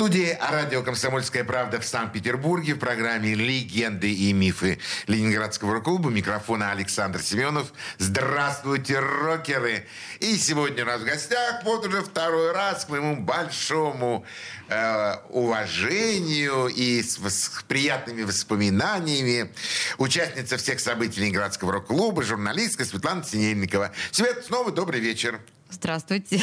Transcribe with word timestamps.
студии 0.00 0.34
радио 0.40 0.82
«Комсомольская 0.82 1.44
правда» 1.44 1.78
в 1.78 1.84
Санкт-Петербурге 1.84 2.72
в 2.72 2.78
программе 2.78 3.34
«Легенды 3.34 4.10
и 4.10 4.32
мифы 4.32 4.78
Ленинградского 5.06 5.74
рок-клуба». 5.74 6.08
Микрофона 6.08 6.72
Александр 6.72 7.20
Семенов. 7.20 7.70
Здравствуйте, 7.98 8.98
рокеры! 8.98 9.86
И 10.20 10.38
сегодня 10.38 10.84
у 10.84 10.86
нас 10.86 11.02
в 11.02 11.04
гостях, 11.04 11.62
вот 11.64 11.86
уже 11.86 12.00
второй 12.00 12.52
раз, 12.52 12.86
к 12.86 12.88
моему 12.88 13.14
большому 13.16 14.24
э, 14.70 15.16
уважению 15.28 16.68
и 16.68 17.02
с, 17.02 17.18
с 17.18 17.62
приятными 17.68 18.22
воспоминаниями, 18.22 19.52
участница 19.98 20.56
всех 20.56 20.80
событий 20.80 21.20
Ленинградского 21.20 21.72
рок-клуба, 21.72 22.22
журналистка 22.22 22.86
Светлана 22.86 23.22
Синельникова. 23.22 23.92
Свет, 24.12 24.46
снова 24.46 24.72
добрый 24.72 25.00
вечер. 25.00 25.40
Здравствуйте. 25.70 26.40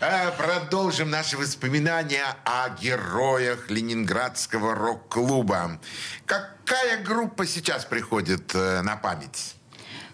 Э, 0.00 0.30
продолжим 0.32 1.10
наши 1.10 1.36
воспоминания 1.36 2.24
о 2.44 2.70
героях 2.70 3.70
Ленинградского 3.70 4.74
рок-клуба. 4.74 5.78
Какая 6.26 7.02
группа 7.04 7.46
сейчас 7.46 7.84
приходит 7.84 8.54
э, 8.54 8.82
на 8.82 8.96
память? 8.96 9.54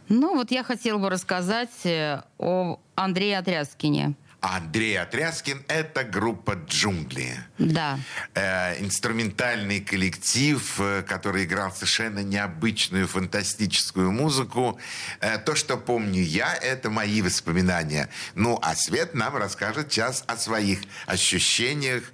Ну, 0.08 0.34
вот 0.34 0.50
я 0.50 0.64
хотела 0.64 0.98
бы 0.98 1.08
рассказать 1.08 1.84
э, 1.84 2.22
о 2.38 2.80
Андрее 2.96 3.38
Отряскине. 3.38 4.14
Андрей 4.40 5.00
Отряскин– 5.00 5.64
это 5.68 6.04
группа 6.04 6.52
«Джунгли». 6.68 7.34
Да. 7.58 7.98
Э, 8.34 8.80
инструментальный 8.80 9.80
коллектив, 9.80 10.80
э, 10.80 11.02
который 11.02 11.44
играл 11.44 11.72
совершенно 11.72 12.20
необычную, 12.20 13.08
фантастическую 13.08 14.12
музыку. 14.12 14.78
Э, 15.20 15.38
то, 15.38 15.56
что 15.56 15.76
помню 15.76 16.22
я, 16.22 16.54
это 16.54 16.88
мои 16.88 17.20
воспоминания. 17.20 18.08
Ну, 18.34 18.58
а 18.62 18.76
Свет 18.76 19.14
нам 19.14 19.36
расскажет 19.36 19.92
сейчас 19.92 20.22
о 20.28 20.36
своих 20.36 20.80
ощущениях 21.06 22.04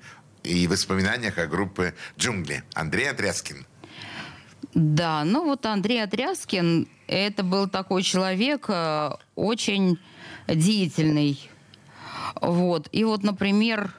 и 0.43 0.67
воспоминаниях 0.67 1.37
о 1.39 1.47
группе 1.47 1.95
«Джунгли». 2.19 2.65
Андрей 2.73 3.11
Отряскин. 3.11 3.67
Да, 4.73 5.25
ну 5.25 5.45
вот 5.45 5.67
Андрей 5.67 6.03
Отряскин– 6.03 6.89
это 7.07 7.43
был 7.43 7.69
такой 7.69 8.03
человек 8.03 8.65
э, 8.69 9.11
очень 9.35 9.99
деятельный, 10.49 11.51
вот. 12.41 12.89
И 12.93 13.05
вот, 13.05 13.23
например, 13.23 13.95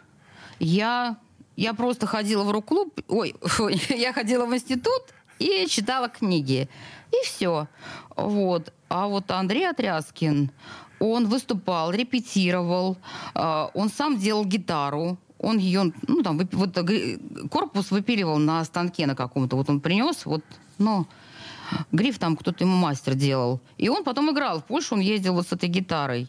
я, 0.59 1.17
я 1.55 1.73
просто 1.73 2.07
ходила 2.07 2.43
в 2.43 2.51
рок-клуб, 2.51 2.99
ой, 3.07 3.35
я 3.89 4.13
ходила 4.13 4.45
в 4.45 4.53
институт 4.53 5.03
и 5.39 5.65
читала 5.67 6.09
книги. 6.09 6.69
И 7.11 7.25
все. 7.25 7.67
Вот. 8.15 8.73
А 8.89 9.07
вот 9.07 9.29
Андрей 9.31 9.69
Отряскин, 9.69 10.51
он 10.99 11.27
выступал, 11.27 11.91
репетировал, 11.91 12.97
э, 13.33 13.67
он 13.73 13.89
сам 13.89 14.17
делал 14.17 14.45
гитару, 14.45 15.17
он 15.39 15.57
ее, 15.57 15.91
ну, 16.07 16.23
там, 16.23 16.39
вот, 16.51 16.77
корпус 17.51 17.91
выпиливал 17.91 18.37
на 18.37 18.63
станке 18.63 19.05
на 19.05 19.15
каком-то. 19.15 19.55
Вот 19.55 19.69
он 19.69 19.81
принес, 19.81 20.25
вот, 20.25 20.43
ну, 20.77 21.07
гриф 21.91 22.19
там 22.19 22.35
кто-то 22.37 22.63
ему 22.63 22.75
мастер 22.75 23.15
делал. 23.15 23.59
И 23.77 23.89
он 23.89 24.03
потом 24.03 24.31
играл. 24.31 24.59
В 24.59 24.65
Польшу 24.65 24.95
он 24.95 25.01
ездил 25.01 25.33
вот 25.33 25.47
с 25.47 25.51
этой 25.51 25.69
гитарой. 25.69 26.27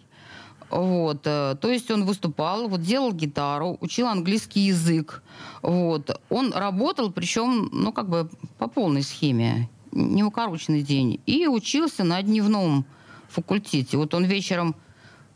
Вот, 0.70 1.22
э, 1.24 1.56
то 1.60 1.70
есть 1.70 1.90
он 1.90 2.04
выступал, 2.04 2.68
вот 2.68 2.82
делал 2.82 3.12
гитару, 3.12 3.78
учил 3.80 4.08
английский 4.08 4.60
язык. 4.60 5.22
Вот, 5.62 6.20
он 6.28 6.52
работал, 6.52 7.12
причем, 7.12 7.68
ну, 7.72 7.92
как 7.92 8.08
бы 8.08 8.28
по 8.58 8.66
полной 8.66 9.02
схеме, 9.02 9.70
не 9.92 10.24
укороченный 10.24 10.82
день. 10.82 11.20
И 11.26 11.46
учился 11.46 12.04
на 12.04 12.20
дневном 12.22 12.84
факультете. 13.28 13.96
Вот 13.96 14.14
он 14.14 14.24
вечером 14.24 14.74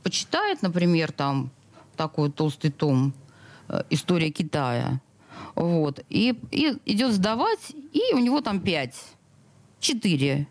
почитает, 0.02 0.62
например, 0.62 1.12
там 1.12 1.50
такой 1.96 2.30
толстый 2.30 2.70
том 2.70 3.12
э, 3.68 3.82
«История 3.90 4.30
Китая». 4.30 5.00
Вот, 5.54 6.00
и, 6.08 6.38
и 6.50 6.76
идет 6.86 7.12
сдавать, 7.12 7.72
и 7.92 8.14
у 8.14 8.18
него 8.18 8.40
там 8.40 8.60
пять, 8.60 8.94
четыре. 9.80 10.46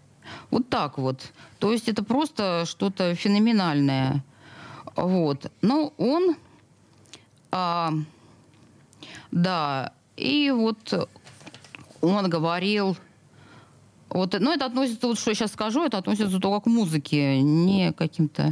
Вот 0.51 0.69
так 0.69 0.97
вот. 0.97 1.31
То 1.59 1.71
есть 1.71 1.87
это 1.87 2.03
просто 2.03 2.65
что-то 2.65 3.15
феноменальное. 3.15 4.23
Вот. 5.01 5.51
Но 5.61 5.93
он... 5.97 6.35
А, 7.51 7.91
да, 9.31 9.93
и 10.17 10.51
вот 10.51 11.09
он 12.01 12.29
говорил... 12.29 12.97
Вот, 14.09 14.35
ну, 14.39 14.51
это 14.51 14.65
относится, 14.65 15.07
вот 15.07 15.19
что 15.19 15.31
я 15.31 15.35
сейчас 15.35 15.51
скажу, 15.53 15.83
это 15.83 15.99
относится 15.99 16.39
только 16.39 16.61
к 16.61 16.65
музыке, 16.65 17.41
не 17.41 17.93
каким-то... 17.93 18.51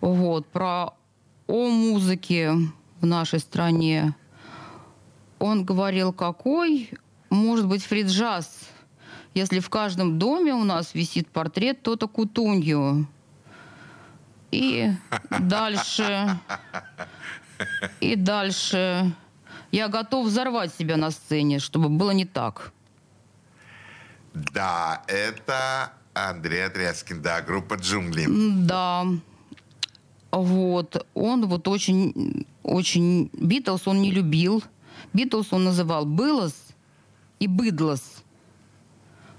Вот, 0.00 0.46
про 0.46 0.94
о 1.46 1.68
музыке 1.68 2.52
в 3.00 3.06
нашей 3.06 3.38
стране. 3.38 4.14
Он 5.38 5.64
говорил, 5.64 6.12
какой 6.12 6.90
может 7.30 7.66
быть 7.66 7.82
фриджаз, 7.82 8.68
если 9.34 9.60
в 9.60 9.70
каждом 9.70 10.18
доме 10.18 10.52
у 10.54 10.64
нас 10.64 10.94
висит 10.94 11.28
портрет 11.28 11.82
Тота 11.82 12.06
Кутунью. 12.06 13.06
И 14.50 14.92
дальше... 15.40 16.38
И 18.00 18.16
дальше... 18.16 19.12
Я 19.70 19.88
готов 19.88 20.26
взорвать 20.26 20.74
себя 20.74 20.96
на 20.96 21.10
сцене, 21.10 21.58
чтобы 21.58 21.90
было 21.90 22.12
не 22.12 22.24
так. 22.24 22.72
Да, 24.32 25.02
это 25.08 25.92
Андрей 26.14 26.64
Отряскин, 26.64 27.20
да, 27.20 27.42
группа 27.42 27.74
«Джунгли». 27.74 28.26
Да. 28.64 29.04
Вот. 30.30 31.06
Он 31.14 31.46
вот 31.46 31.68
очень, 31.68 32.46
очень... 32.62 33.30
Битлз 33.34 33.86
он 33.86 34.00
не 34.00 34.10
любил. 34.10 34.62
Битлз 35.12 35.52
он 35.52 35.64
называл 35.64 36.06
«Былос» 36.06 36.54
и 37.38 37.46
«Быдлос». 37.46 38.24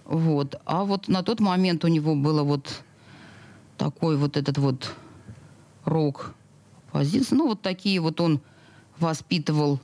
Вот. 0.06 0.62
А 0.66 0.84
вот 0.84 1.08
на 1.08 1.24
тот 1.24 1.40
момент 1.40 1.86
у 1.86 1.88
него 1.88 2.16
было 2.16 2.44
вот 2.44 2.84
такой 3.80 4.18
вот 4.18 4.38
этот 4.38 4.58
вот 4.60 4.94
рок 5.86 6.34
позиции. 6.92 7.34
Ну, 7.34 7.48
вот 7.48 7.62
такие 7.62 8.00
вот 8.00 8.22
он 8.22 8.42
воспитывал 9.00 9.80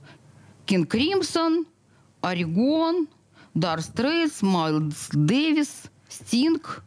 Кинг 0.66 0.90
Кримсон, 0.90 1.66
Орегон, 2.20 3.08
Дар 3.54 3.80
Стрейтс, 3.80 4.42
Майлз 4.42 5.08
Дэвис, 5.12 5.84
Стинг, 6.08 6.84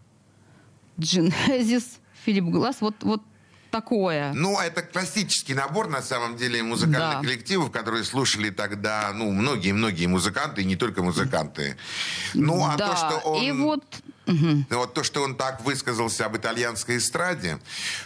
Дженезис, 1.00 2.00
Филипп 2.24 2.46
Глаз. 2.46 2.78
Вот, 2.82 2.96
вот 3.02 3.24
такое. 3.72 4.32
Ну, 4.34 4.60
это 4.60 4.84
классический 4.84 5.56
набор, 5.56 5.90
на 5.90 6.04
самом 6.04 6.38
деле, 6.38 6.62
музыкальных 6.62 7.22
да. 7.22 7.22
коллективов, 7.22 7.72
которые 7.72 8.04
слушали 8.04 8.52
тогда, 8.52 9.12
ну, 9.16 9.32
многие-многие 9.32 10.06
музыканты, 10.06 10.62
и 10.62 10.66
не 10.66 10.76
только 10.76 11.02
музыканты. 11.02 11.76
Ну, 12.36 12.64
а 12.66 12.76
да. 12.78 12.90
то, 12.90 12.96
что 12.96 13.30
он... 13.30 13.44
И 13.44 13.52
вот 13.52 13.84
Угу. 14.30 14.66
Вот 14.70 14.94
то, 14.94 15.04
что 15.04 15.24
он 15.24 15.36
так 15.36 15.62
высказался 15.62 16.26
об 16.26 16.38
итальянской 16.38 16.98
эстраде, 16.98 17.60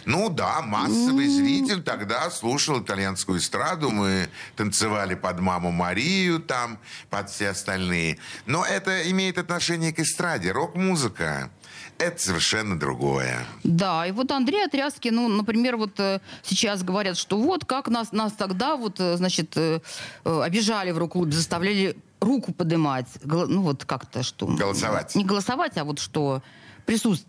ну 0.06 0.30
да, 0.30 0.62
массовый 0.62 1.28
зритель 1.28 1.82
тогда 1.82 2.30
слушал 2.30 2.80
итальянскую 2.80 3.38
эстраду, 3.38 3.90
мы 3.90 4.28
танцевали 4.56 5.14
под 5.14 5.40
«Маму 5.40 5.70
Марию» 5.70 6.40
там, 6.40 6.78
под 7.10 7.28
все 7.28 7.50
остальные. 7.50 8.18
Но 8.46 8.64
это 8.64 9.10
имеет 9.10 9.36
отношение 9.38 9.92
к 9.92 10.00
эстраде, 10.00 10.50
рок-музыка 10.52 11.50
это 11.98 12.20
совершенно 12.20 12.78
другое. 12.78 13.46
Да, 13.62 14.06
и 14.06 14.12
вот 14.12 14.30
Андрей 14.32 14.64
Отряски, 14.64 15.08
ну, 15.08 15.28
например, 15.28 15.76
вот 15.76 15.98
э, 15.98 16.20
сейчас 16.42 16.82
говорят, 16.82 17.16
что 17.16 17.38
вот 17.38 17.64
как 17.64 17.88
нас, 17.88 18.12
нас 18.12 18.32
тогда 18.32 18.76
вот, 18.76 18.98
э, 18.98 19.16
значит, 19.16 19.56
э, 19.56 19.80
обижали 20.24 20.90
в 20.90 20.98
рок-клубе, 20.98 21.32
заставляли 21.32 21.96
руку 22.24 22.52
поднимать, 22.52 23.06
ну 23.24 23.62
вот 23.62 23.84
как-то 23.84 24.22
что... 24.22 24.46
Голосовать. 24.46 25.14
Не 25.14 25.24
голосовать, 25.24 25.76
а 25.76 25.84
вот 25.84 25.98
что 25.98 26.42
присутств... 26.86 27.26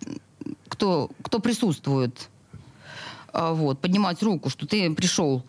кто, 0.67 1.11
кто 1.21 1.39
присутствует. 1.39 2.29
А, 3.33 3.53
вот, 3.53 3.79
поднимать 3.79 4.23
руку, 4.23 4.49
что 4.49 4.65
ты 4.65 4.93
пришел. 4.93 5.43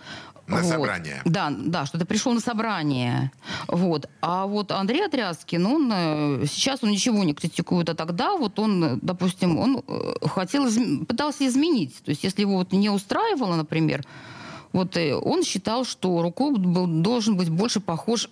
На 0.47 0.57
вот. 0.59 0.67
собрание. 0.67 1.23
Да, 1.25 1.51
да, 1.51 1.87
что 1.87 1.99
ты 1.99 2.05
пришел 2.05 2.33
на 2.33 2.41
собрание. 2.41 3.33
Вот. 3.67 4.09
А 4.21 4.47
вот 4.47 4.71
Андрей 4.71 5.05
Отряскин, 5.05 5.67
он 5.67 5.91
э, 5.93 6.45
сейчас 6.47 6.85
он 6.85 6.91
ничего 6.91 7.25
не 7.25 7.35
критикует, 7.35 7.89
а 7.89 7.95
тогда 7.95 8.37
вот 8.37 8.59
он, 8.61 9.01
допустим, 9.03 9.59
он 9.59 9.83
э, 9.87 10.29
хотел, 10.29 10.69
пытался 11.07 11.47
изменить. 11.47 11.97
То 12.05 12.11
есть 12.11 12.23
если 12.23 12.43
его 12.43 12.59
вот 12.59 12.73
не 12.73 12.91
устраивало, 12.91 13.57
например, 13.57 14.05
вот 14.77 14.97
э, 14.99 15.15
он 15.15 15.43
считал, 15.43 15.85
что 15.87 16.21
рок-клуб 16.23 16.59
должен 17.03 17.37
быть 17.37 17.49
больше 17.49 17.81
похож 17.81 18.29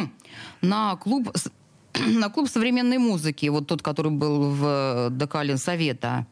на 0.60 0.96
клуб 0.96 1.32
на 1.94 2.28
клуб 2.28 2.48
современной 2.48 2.98
музыки, 2.98 3.46
вот 3.46 3.68
тот, 3.68 3.82
который 3.82 4.10
был 4.10 4.50
в 4.50 5.08
Декалин 5.10 5.58
Совета 5.58 6.26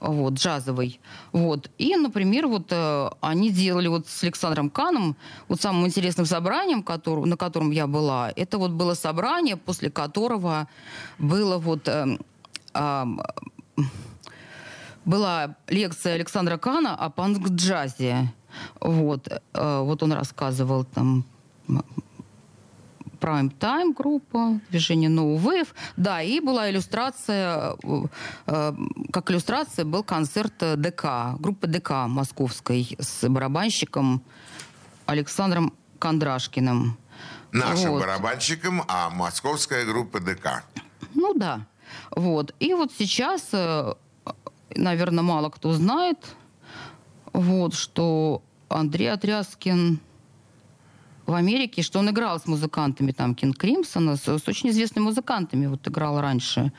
вот, 0.00 0.34
джазовый. 0.34 1.00
Вот. 1.32 1.70
И, 1.78 1.94
например, 1.94 2.48
вот 2.48 2.66
э, 2.70 3.10
они 3.20 3.50
делали 3.50 3.86
вот 3.86 4.08
с 4.08 4.24
Александром 4.24 4.70
Каном 4.70 5.16
вот 5.46 5.60
самым 5.60 5.86
интересным 5.86 6.26
собранием, 6.26 6.82
который, 6.82 7.24
на 7.26 7.36
котором 7.36 7.70
я 7.70 7.86
была, 7.86 8.32
это 8.34 8.58
вот 8.58 8.72
было 8.72 8.94
собрание, 8.94 9.56
после 9.56 9.88
которого 9.88 10.66
было 11.18 11.58
вот... 11.58 11.86
Э, 11.88 12.18
э, 12.74 13.04
была 15.04 15.56
лекция 15.68 16.14
Александра 16.14 16.56
Кана 16.56 16.96
о 16.96 17.10
панк-джазе. 17.10 18.32
Вот, 18.80 19.28
э, 19.28 19.80
вот 19.80 20.02
он 20.02 20.12
рассказывал 20.12 20.84
там 20.84 21.24
Prime 23.24 23.50
Time 23.58 23.94
группа, 23.94 24.60
движение 24.70 25.08
No 25.08 25.36
Wave. 25.38 25.68
Да, 25.96 26.20
и 26.22 26.40
была 26.40 26.70
иллюстрация, 26.70 27.76
э, 28.46 28.72
как 29.12 29.30
иллюстрация 29.30 29.84
был 29.84 30.02
концерт 30.02 30.54
ДК, 30.76 31.38
группы 31.38 31.66
ДК 31.66 32.06
московской 32.06 32.96
с 32.98 33.28
барабанщиком 33.28 34.22
Александром 35.06 35.72
Кондрашкиным. 35.98 36.98
Нашим 37.52 37.92
вот. 37.92 38.00
барабанщиком, 38.00 38.82
а 38.88 39.10
московская 39.10 39.86
группа 39.86 40.20
ДК. 40.20 40.64
Ну 41.14 41.34
да. 41.34 41.66
Вот. 42.10 42.54
И 42.60 42.74
вот 42.74 42.92
сейчас, 42.98 43.48
э, 43.52 43.94
наверное, 44.74 45.22
мало 45.22 45.48
кто 45.50 45.72
знает, 45.72 46.18
вот, 47.34 47.74
что 47.74 48.42
Андрей 48.68 49.12
Отряскин 49.12 50.00
в 51.26 51.34
Америке, 51.34 51.82
что 51.82 51.98
он 51.98 52.08
играл 52.08 52.38
с 52.38 52.46
музыкантами, 52.46 53.12
там, 53.12 53.34
Кинг 53.34 53.58
Кримсона, 53.58 54.16
с, 54.16 54.26
с 54.26 54.48
очень 54.48 54.70
известными 54.70 55.04
музыкантами 55.04 55.66
вот 55.66 55.86
играл 55.86 56.20
раньше. 56.20 56.72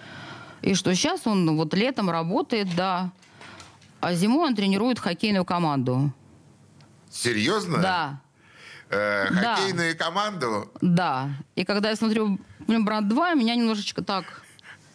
И 0.61 0.73
что 0.73 0.95
сейчас 0.95 1.27
он 1.27 1.55
вот 1.57 1.73
летом 1.73 2.09
работает, 2.09 2.75
да, 2.75 3.11
а 3.99 4.13
зимой 4.13 4.47
он 4.47 4.55
тренирует 4.55 4.97
хоккейную 4.97 5.45
команду. 5.45 6.11
Серьезно? 7.11 7.79
Да. 7.79 8.21
Э, 8.89 9.27
хоккейную 9.27 9.95
да. 9.97 10.05
команду? 10.05 10.71
Да. 10.81 11.29
И 11.55 11.65
когда 11.65 11.89
я 11.89 11.95
смотрю 11.95 12.39
«Брат 12.67 13.03
2», 13.05 13.35
меня 13.35 13.55
немножечко 13.55 14.03
так... 14.03 14.43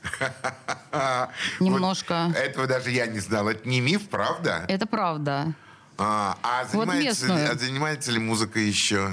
Немножко. 1.60 2.26
Вот 2.28 2.36
этого 2.36 2.66
даже 2.66 2.90
я 2.90 3.06
не 3.06 3.20
знал. 3.20 3.48
Это 3.48 3.68
не 3.68 3.80
миф, 3.80 4.08
правда? 4.08 4.64
Это 4.68 4.86
правда. 4.86 5.54
А, 5.98 6.38
а 6.42 6.64
занимается, 6.64 7.26
вот 7.26 7.50
а 7.50 7.58
занимается 7.58 8.10
ли 8.10 8.18
музыкой 8.18 8.66
еще? 8.66 9.10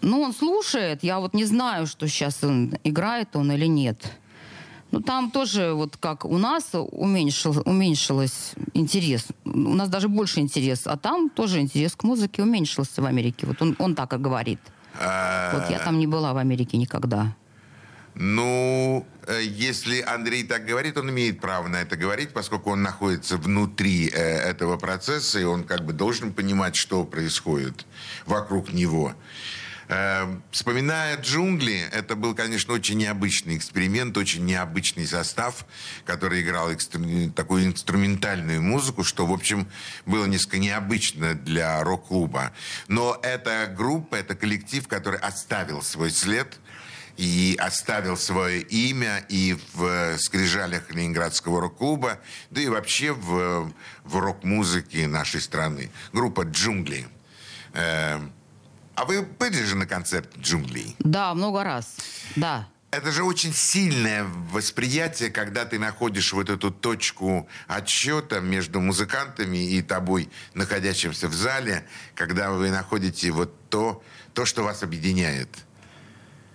Ну, 0.00 0.20
он 0.20 0.32
слушает. 0.32 1.02
Я 1.02 1.18
вот 1.18 1.34
не 1.34 1.44
знаю, 1.44 1.86
что 1.86 2.06
сейчас 2.06 2.44
он 2.44 2.74
играет 2.84 3.34
он 3.34 3.50
или 3.50 3.66
нет. 3.66 4.12
Ну, 4.90 5.00
там 5.00 5.30
тоже, 5.30 5.72
вот 5.72 5.96
как 5.96 6.24
у 6.24 6.38
нас 6.38 6.70
уменьшил, 6.72 7.60
уменьшилось 7.64 8.54
интерес. 8.72 9.26
У 9.44 9.74
нас 9.74 9.88
даже 9.88 10.08
больше 10.08 10.40
интерес. 10.40 10.86
А 10.86 10.96
там 10.96 11.28
тоже 11.28 11.60
интерес 11.60 11.94
к 11.94 12.04
музыке 12.04 12.42
уменьшился 12.42 13.02
в 13.02 13.06
Америке. 13.06 13.46
Вот 13.46 13.60
он, 13.60 13.76
он 13.78 13.94
так 13.94 14.12
и 14.14 14.16
говорит. 14.16 14.60
А... 14.98 15.52
Вот 15.54 15.70
я 15.70 15.78
там 15.78 15.98
не 15.98 16.06
была 16.06 16.32
в 16.32 16.38
Америке 16.38 16.78
никогда. 16.78 17.34
Ну, 18.20 19.06
э, 19.28 19.42
если 19.44 20.00
Андрей 20.00 20.42
так 20.42 20.66
говорит, 20.66 20.98
он 20.98 21.08
имеет 21.10 21.40
право 21.40 21.68
на 21.68 21.76
это 21.76 21.96
говорить, 21.96 22.30
поскольку 22.30 22.72
он 22.72 22.82
находится 22.82 23.36
внутри 23.36 24.08
э, 24.08 24.12
этого 24.12 24.76
процесса, 24.76 25.38
и 25.38 25.44
он 25.44 25.62
как 25.62 25.84
бы 25.84 25.92
должен 25.92 26.32
понимать, 26.32 26.74
что 26.74 27.04
происходит 27.04 27.86
вокруг 28.26 28.72
него. 28.72 29.14
Эм, 29.86 30.42
вспоминая 30.50 31.16
джунгли, 31.16 31.88
это 31.92 32.16
был, 32.16 32.34
конечно, 32.34 32.74
очень 32.74 32.98
необычный 32.98 33.56
эксперимент, 33.56 34.16
очень 34.18 34.44
необычный 34.44 35.06
состав, 35.06 35.64
который 36.04 36.42
играл 36.42 36.72
экстру... 36.72 37.00
такую 37.30 37.66
инструментальную 37.66 38.60
музыку, 38.60 39.04
что, 39.04 39.26
в 39.26 39.32
общем, 39.32 39.68
было 40.06 40.26
несколько 40.26 40.58
необычно 40.58 41.34
для 41.34 41.82
рок-клуба. 41.84 42.52
Но 42.88 43.18
эта 43.22 43.72
группа, 43.74 44.16
это 44.16 44.34
коллектив, 44.34 44.88
который 44.88 45.20
оставил 45.20 45.82
свой 45.82 46.10
след 46.10 46.58
и 47.18 47.56
оставил 47.58 48.16
свое 48.16 48.62
имя 48.62 49.24
и 49.28 49.58
в 49.74 50.16
скрижалях 50.18 50.88
Ленинградского 50.90 51.60
рок-клуба, 51.60 52.20
да 52.50 52.60
и 52.60 52.68
вообще 52.68 53.12
в, 53.12 53.72
в 54.04 54.16
рок-музыке 54.16 55.08
нашей 55.08 55.40
страны. 55.40 55.90
Группа 56.12 56.42
«Джунгли». 56.42 57.08
Эм, 57.74 58.32
а 58.94 59.04
вы 59.04 59.22
были 59.22 59.64
же 59.64 59.74
на 59.76 59.86
концерт 59.86 60.32
джунглей? 60.38 60.94
Да, 61.00 61.34
много 61.34 61.64
раз. 61.64 61.96
Да. 62.36 62.68
Это 62.92 63.10
же 63.10 63.24
очень 63.24 63.52
сильное 63.52 64.24
восприятие, 64.52 65.30
когда 65.30 65.64
ты 65.64 65.78
находишь 65.78 66.32
вот 66.32 66.48
эту 66.48 66.70
точку 66.70 67.48
отсчета 67.66 68.38
между 68.40 68.80
музыкантами 68.80 69.72
и 69.72 69.82
тобой, 69.82 70.30
находящимся 70.54 71.26
в 71.26 71.34
зале, 71.34 71.84
когда 72.14 72.52
вы 72.52 72.70
находите 72.70 73.32
вот 73.32 73.52
то, 73.68 74.02
то 74.34 74.46
что 74.46 74.62
вас 74.62 74.84
объединяет. 74.84 75.48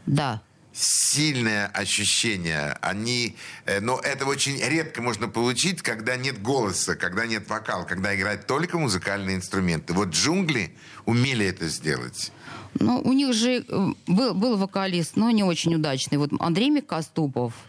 Да 0.05 0.41
сильное 0.73 1.67
ощущение. 1.67 2.77
Они, 2.81 3.35
э, 3.65 3.79
но 3.79 3.99
это 3.99 4.25
очень 4.25 4.57
редко 4.59 5.01
можно 5.01 5.27
получить, 5.27 5.81
когда 5.81 6.17
нет 6.17 6.41
голоса, 6.41 6.95
когда 6.95 7.25
нет 7.25 7.47
вокала, 7.49 7.83
когда 7.83 8.15
играют 8.15 8.47
только 8.47 8.77
музыкальные 8.77 9.37
инструменты. 9.37 9.93
Вот 9.93 10.09
джунгли 10.09 10.73
умели 11.05 11.45
это 11.45 11.67
сделать. 11.67 12.31
Ну, 12.79 12.99
у 13.01 13.13
них 13.13 13.33
же 13.33 13.63
э, 13.67 13.93
был, 14.07 14.33
был 14.33 14.57
вокалист, 14.57 15.15
но 15.15 15.29
не 15.31 15.43
очень 15.43 15.75
удачный. 15.75 16.17
Вот 16.17 16.31
Андрей 16.39 16.69
Микоступов– 16.69 17.53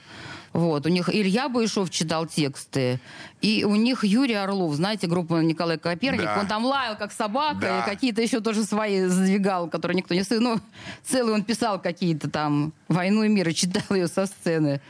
вот, 0.54 0.86
у 0.86 0.88
них 0.88 1.12
Илья 1.12 1.48
Баишов 1.48 1.90
читал 1.90 2.26
тексты, 2.26 3.00
и 3.42 3.64
у 3.64 3.74
них 3.74 4.04
Юрий 4.04 4.34
Орлов, 4.34 4.76
знаете, 4.76 5.08
группа 5.08 5.42
Николай 5.42 5.78
Коперник, 5.78 6.22
да. 6.22 6.38
он 6.38 6.46
там 6.46 6.64
лаял 6.64 6.96
как 6.96 7.10
собака, 7.10 7.60
да. 7.60 7.80
и 7.80 7.90
какие-то 7.90 8.22
еще 8.22 8.38
тоже 8.38 8.62
свои 8.62 9.06
задвигал, 9.06 9.68
которые 9.68 9.96
никто 9.96 10.14
не 10.14 10.22
слышал. 10.22 10.44
Ну, 10.44 10.60
целый 11.02 11.34
он 11.34 11.42
писал 11.42 11.80
какие-то 11.80 12.30
там 12.30 12.72
«Войну 12.86 13.24
и 13.24 13.28
мир» 13.28 13.48
и 13.48 13.54
читал 13.54 13.96
ее 13.96 14.06
со 14.06 14.26
сцены. 14.26 14.80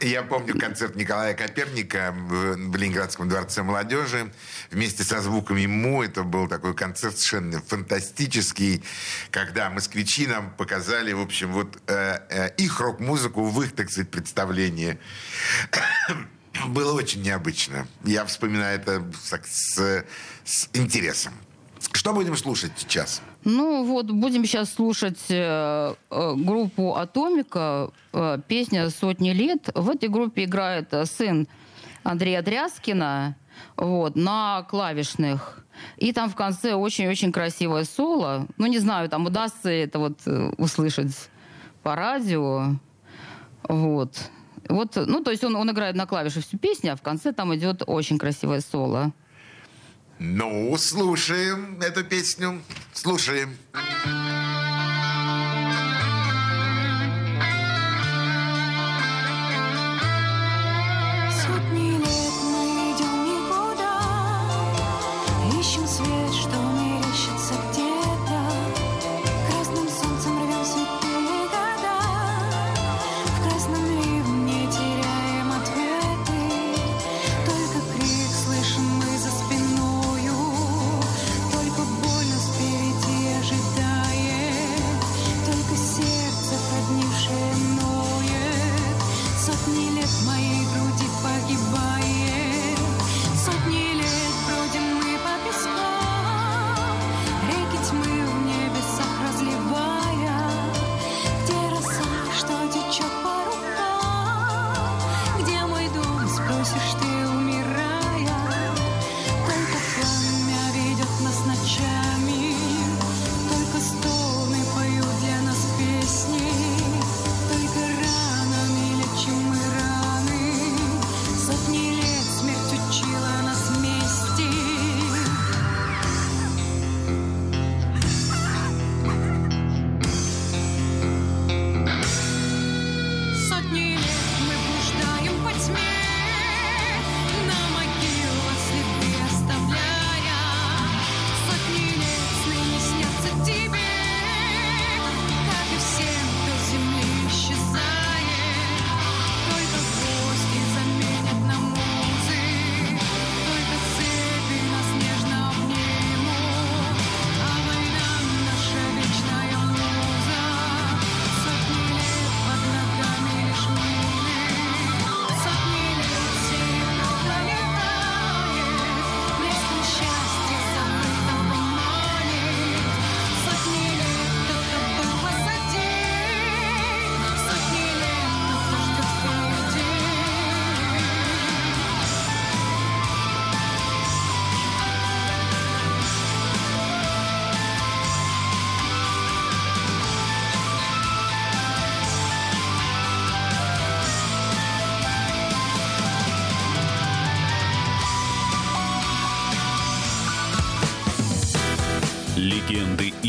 Я 0.00 0.22
помню 0.22 0.56
концерт 0.56 0.94
Николая 0.94 1.34
Коперника 1.34 2.14
в, 2.16 2.76
Ленинградском 2.76 3.28
дворце 3.28 3.64
молодежи 3.64 4.32
вместе 4.70 5.02
со 5.02 5.20
звуками 5.20 5.62
ему. 5.62 6.04
Это 6.04 6.22
был 6.22 6.46
такой 6.46 6.74
концерт 6.74 7.18
совершенно 7.18 7.60
фантастический, 7.60 8.84
когда 9.32 9.70
москвичи 9.70 10.28
нам 10.28 10.50
показали, 10.52 11.12
в 11.12 11.20
общем, 11.20 11.52
вот 11.52 11.82
э, 11.88 12.18
э, 12.30 12.54
их 12.58 12.78
рок-музыку 12.78 13.44
в 13.44 13.60
их, 13.60 13.74
так 13.74 13.90
сказать, 13.90 14.08
представлении. 14.08 15.00
Было 16.68 16.92
очень 16.92 17.22
необычно. 17.22 17.88
Я 18.04 18.24
вспоминаю 18.24 18.78
это 18.78 19.04
с, 19.20 19.32
с, 19.32 20.04
с 20.44 20.68
интересом. 20.74 21.32
Что 21.92 22.12
будем 22.12 22.36
слушать 22.36 22.72
сейчас? 22.76 23.22
Ну 23.44 23.84
вот, 23.84 24.10
будем 24.10 24.44
сейчас 24.44 24.72
слушать 24.72 25.20
э, 25.28 25.94
э, 26.10 26.34
группу 26.36 26.96
«Атомика», 26.96 27.90
э, 28.12 28.38
песня 28.46 28.90
«Сотни 28.90 29.30
лет». 29.30 29.70
В 29.74 29.90
этой 29.90 30.08
группе 30.08 30.44
играет 30.44 30.92
сын 31.04 31.46
Андрея 32.02 32.42
Дряскина 32.42 33.36
вот, 33.76 34.16
на 34.16 34.66
клавишных. 34.68 35.64
И 35.96 36.12
там 36.12 36.28
в 36.28 36.34
конце 36.34 36.74
очень-очень 36.74 37.32
красивое 37.32 37.84
соло. 37.84 38.46
Ну, 38.56 38.66
не 38.66 38.78
знаю, 38.78 39.08
там 39.08 39.26
удастся 39.26 39.70
это 39.70 39.98
вот 39.98 40.18
э, 40.26 40.50
услышать 40.58 41.30
по 41.82 41.94
радио. 41.94 42.74
Вот. 43.62 44.16
Вот, 44.68 44.96
ну, 44.96 45.22
то 45.22 45.30
есть 45.30 45.44
он, 45.44 45.56
он 45.56 45.70
играет 45.70 45.96
на 45.96 46.06
клавишах 46.06 46.44
всю 46.44 46.58
песню, 46.58 46.92
а 46.92 46.96
в 46.96 47.02
конце 47.02 47.32
там 47.32 47.54
идет 47.54 47.82
очень 47.86 48.18
красивое 48.18 48.60
соло. 48.60 49.12
Ну, 50.18 50.76
слушаем 50.76 51.80
эту 51.80 52.02
песню. 52.04 52.60
Слушаем. 52.92 53.56
Слушаем. 53.72 54.17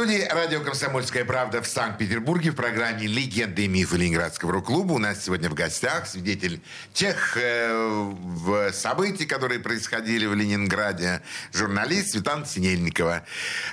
Студии 0.00 0.26
радио 0.30 0.62
«Комсомольская 0.62 1.26
правда» 1.26 1.60
в 1.60 1.66
Санкт-Петербурге 1.66 2.52
в 2.52 2.54
программе 2.54 3.06
«Легенды 3.06 3.66
и 3.66 3.68
мифы 3.68 3.98
Ленинградского 3.98 4.50
рок-клуба». 4.50 4.92
У 4.92 4.98
нас 4.98 5.22
сегодня 5.22 5.50
в 5.50 5.54
гостях 5.54 6.06
свидетель 6.06 6.62
тех 6.94 7.36
э, 7.36 8.70
событий, 8.72 9.26
которые 9.26 9.60
происходили 9.60 10.24
в 10.24 10.34
Ленинграде, 10.34 11.20
журналист 11.52 12.12
Светлана 12.12 12.46
Синельникова. 12.46 13.26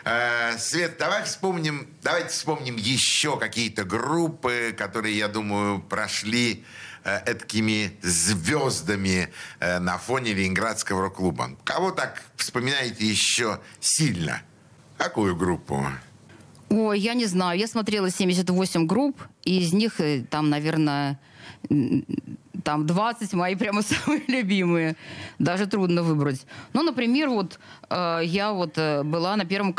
Э, 0.03 0.57
Свет, 0.57 0.97
давай 0.97 1.23
вспомним, 1.23 1.87
давайте 2.03 2.31
вспомним 2.31 2.75
еще 2.75 3.39
какие-то 3.39 3.85
группы, 3.85 4.75
которые, 4.77 5.17
я 5.17 5.29
думаю, 5.29 5.79
прошли 5.79 6.65
эткими 7.05 7.97
звездами 8.01 9.31
э, 9.61 9.79
на 9.79 9.97
фоне 9.97 10.33
Ленинградского 10.33 11.03
рок-клуба. 11.03 11.51
Кого 11.63 11.91
так 11.91 12.21
вспоминаете 12.35 13.05
еще 13.05 13.61
сильно? 13.79 14.41
Какую 14.97 15.37
группу? 15.37 15.85
Ой, 16.69 16.99
я 16.99 17.13
не 17.13 17.25
знаю. 17.25 17.59
Я 17.59 17.67
смотрела 17.67 18.09
78 18.09 18.87
групп, 18.87 19.21
и 19.45 19.59
из 19.59 19.73
них 19.73 20.01
э, 20.01 20.23
там, 20.29 20.49
наверное, 20.49 21.17
там 22.63 22.85
20 22.85 23.33
мои 23.33 23.55
прямо 23.55 23.81
самые 24.03 24.23
любимые. 24.27 24.95
Даже 25.39 25.67
трудно 25.67 26.03
выбрать. 26.03 26.45
Ну, 26.73 26.83
например, 26.83 27.29
вот 27.29 27.59
э, 27.89 28.21
я 28.25 28.51
вот 28.51 28.77
э, 28.77 29.03
была 29.03 29.37
на 29.37 29.45
первом... 29.45 29.73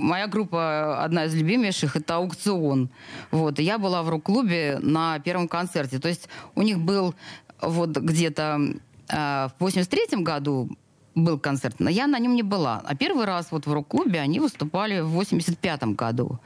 Моя 0.00 0.26
группа, 0.26 1.04
одна 1.04 1.26
из 1.26 1.34
любимейших, 1.34 1.96
это 1.96 2.16
«Аукцион». 2.16 2.90
Вот, 3.30 3.60
и 3.60 3.62
я 3.62 3.78
была 3.78 4.02
в 4.02 4.08
рок-клубе 4.08 4.78
на 4.82 5.20
первом 5.20 5.46
концерте. 5.46 5.98
То 6.00 6.08
есть 6.08 6.28
у 6.56 6.62
них 6.62 6.80
был 6.80 7.14
вот 7.60 7.96
где-то 7.96 8.60
э, 9.08 9.48
в 9.48 9.60
83 9.60 10.22
году 10.24 10.70
был 11.16 11.38
концерт, 11.38 11.80
но 11.80 11.90
я 11.90 12.06
на 12.06 12.18
нем 12.18 12.36
не 12.36 12.42
была. 12.42 12.82
А 12.84 12.94
первый 12.94 13.24
раз 13.24 13.50
вот 13.50 13.66
в 13.66 13.72
рок-клубе 13.72 14.20
они 14.20 14.38
выступали 14.38 15.00
в 15.00 15.08
85 15.08 15.84
году. 15.96 16.38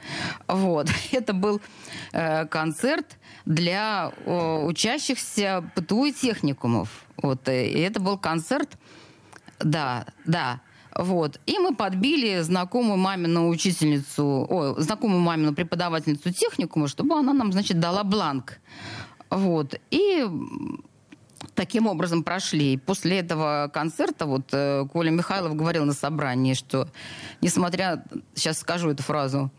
Вот. 0.47 0.87
Это 1.11 1.33
был 1.33 1.61
э, 2.13 2.45
концерт 2.47 3.17
для 3.45 4.11
э, 4.25 4.65
учащихся 4.65 5.69
ПТУ 5.75 6.05
и 6.05 6.13
техникумов. 6.13 7.05
Вот. 7.21 7.47
э, 7.49 7.67
И 7.67 7.79
это 7.79 7.99
был 7.99 8.17
концерт, 8.17 8.77
да, 9.59 10.05
да. 10.25 10.61
Вот. 10.95 11.39
И 11.45 11.59
мы 11.59 11.75
подбили 11.75 12.39
знакомую 12.41 12.97
мамину 12.97 13.49
учительницу, 13.49 14.47
ой, 14.49 14.81
знакомую 14.81 15.21
мамину 15.21 15.53
преподавательницу 15.53 16.33
техникума, 16.33 16.87
чтобы 16.87 17.15
она 17.15 17.33
нам, 17.33 17.51
значит, 17.51 17.79
дала 17.79 18.03
бланк. 18.03 18.59
Вот. 19.29 19.75
И 19.91 20.25
таким 21.55 21.87
образом 21.87 22.23
прошли. 22.23 22.73
И 22.73 22.77
после 22.77 23.19
этого 23.19 23.69
концерта 23.73 24.25
вот 24.25 24.47
э, 24.51 24.85
Коля 24.91 25.11
Михайлов 25.11 25.55
говорил 25.55 25.85
на 25.85 25.93
собрании, 25.93 26.53
что 26.53 26.87
несмотря, 27.41 28.03
сейчас 28.35 28.59
скажу 28.59 28.89
эту 28.89 29.03
фразу, 29.03 29.51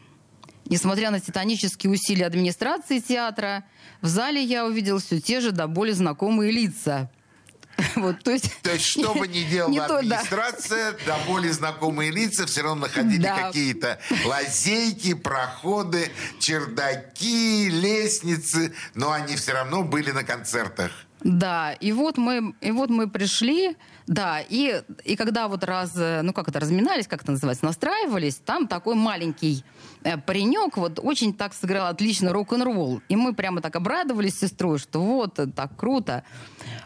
несмотря 0.67 1.11
на 1.11 1.21
титанические 1.21 1.93
усилия 1.93 2.27
администрации 2.27 2.99
театра, 2.99 3.65
в 4.01 4.07
зале 4.07 4.43
я 4.43 4.65
увидел 4.67 4.99
все 4.99 5.21
те 5.21 5.41
же 5.41 5.53
до 5.53 5.67
боли 5.67 5.93
знакомые 5.93 6.53
лица. 6.53 7.11
Вот, 7.97 8.23
то 8.23 8.31
есть, 8.31 8.51
То 8.63 8.73
есть, 8.73 8.85
что 8.85 9.15
бы 9.15 9.27
ни 9.27 9.43
делала 9.51 9.75
то, 9.89 9.89
да. 9.89 10.19
администрация, 10.19 10.93
до 11.07 11.17
более 11.27 11.53
знакомые 11.55 12.11
лица 12.11 12.47
все 12.47 12.61
равно 12.63 12.83
находили 12.87 13.23
Да. 13.23 13.47
какие-то 13.47 13.99
лазейки, 14.27 15.15
проходы, 15.15 16.11
чердаки, 16.39 17.71
лестницы, 17.71 18.75
но 18.95 19.11
они 19.13 19.37
все 19.37 19.53
равно 19.53 19.83
были 19.85 20.11
на 20.11 20.23
концертах. 20.23 20.93
Да, 21.25 21.73
и 21.73 21.93
вот 21.93 22.19
мы, 22.19 22.55
и 22.61 22.73
вот 22.73 22.91
мы 22.91 23.09
пришли, 23.09 23.77
да, 24.07 24.41
и, 24.41 24.83
и 25.05 25.15
когда 25.15 25.47
вот 25.47 25.63
раз, 25.63 25.93
э, 25.97 26.23
ну 26.23 26.33
как 26.33 26.49
это, 26.49 26.59
разминались, 26.59 27.07
как 27.07 27.23
это 27.23 27.33
называется, 27.33 27.65
настраивались, 27.65 28.37
там 28.37 28.67
такой 28.67 28.97
маленький 28.97 29.65
э, 30.03 30.19
паренек 30.19 30.77
вот 30.77 30.99
очень 31.01 31.33
так 31.33 31.55
сыграл 31.55 31.87
отлично 31.87 32.33
рок-н-ролл. 32.33 33.03
И 33.09 33.15
мы 33.15 33.35
прямо 33.35 33.61
так 33.61 33.77
обрадовались 33.77 34.35
с 34.35 34.41
сестрой, 34.41 34.79
что 34.79 35.01
вот, 35.01 35.39
э, 35.39 35.47
так 35.47 35.77
круто. 35.77 36.25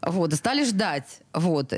Вот, 0.02 0.34
стали 0.34 0.64
ждать. 0.64 1.20
Вот. 1.32 1.72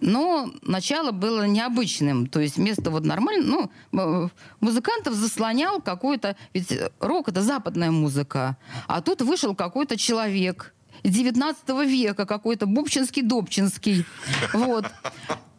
Но 0.00 0.50
начало 0.62 1.10
было 1.10 1.46
необычным. 1.46 2.26
То 2.26 2.40
есть 2.40 2.56
вместо 2.56 2.90
вот 2.90 3.04
нормально... 3.04 3.70
Ну, 3.92 4.30
музыкантов 4.60 5.14
заслонял 5.14 5.80
какой-то... 5.80 6.36
Ведь 6.54 6.72
рок— 7.00 7.28
это 7.30 7.42
западная 7.42 7.90
музыка. 7.90 8.56
А 8.86 9.02
тут 9.02 9.20
вышел 9.20 9.54
какой-то 9.54 9.98
человек 9.98 10.74
19 11.04 11.68
века, 11.86 12.26
какой-то 12.26 12.66
Бубчинский-Добчинский. 12.66 14.04
Вот. 14.52 14.86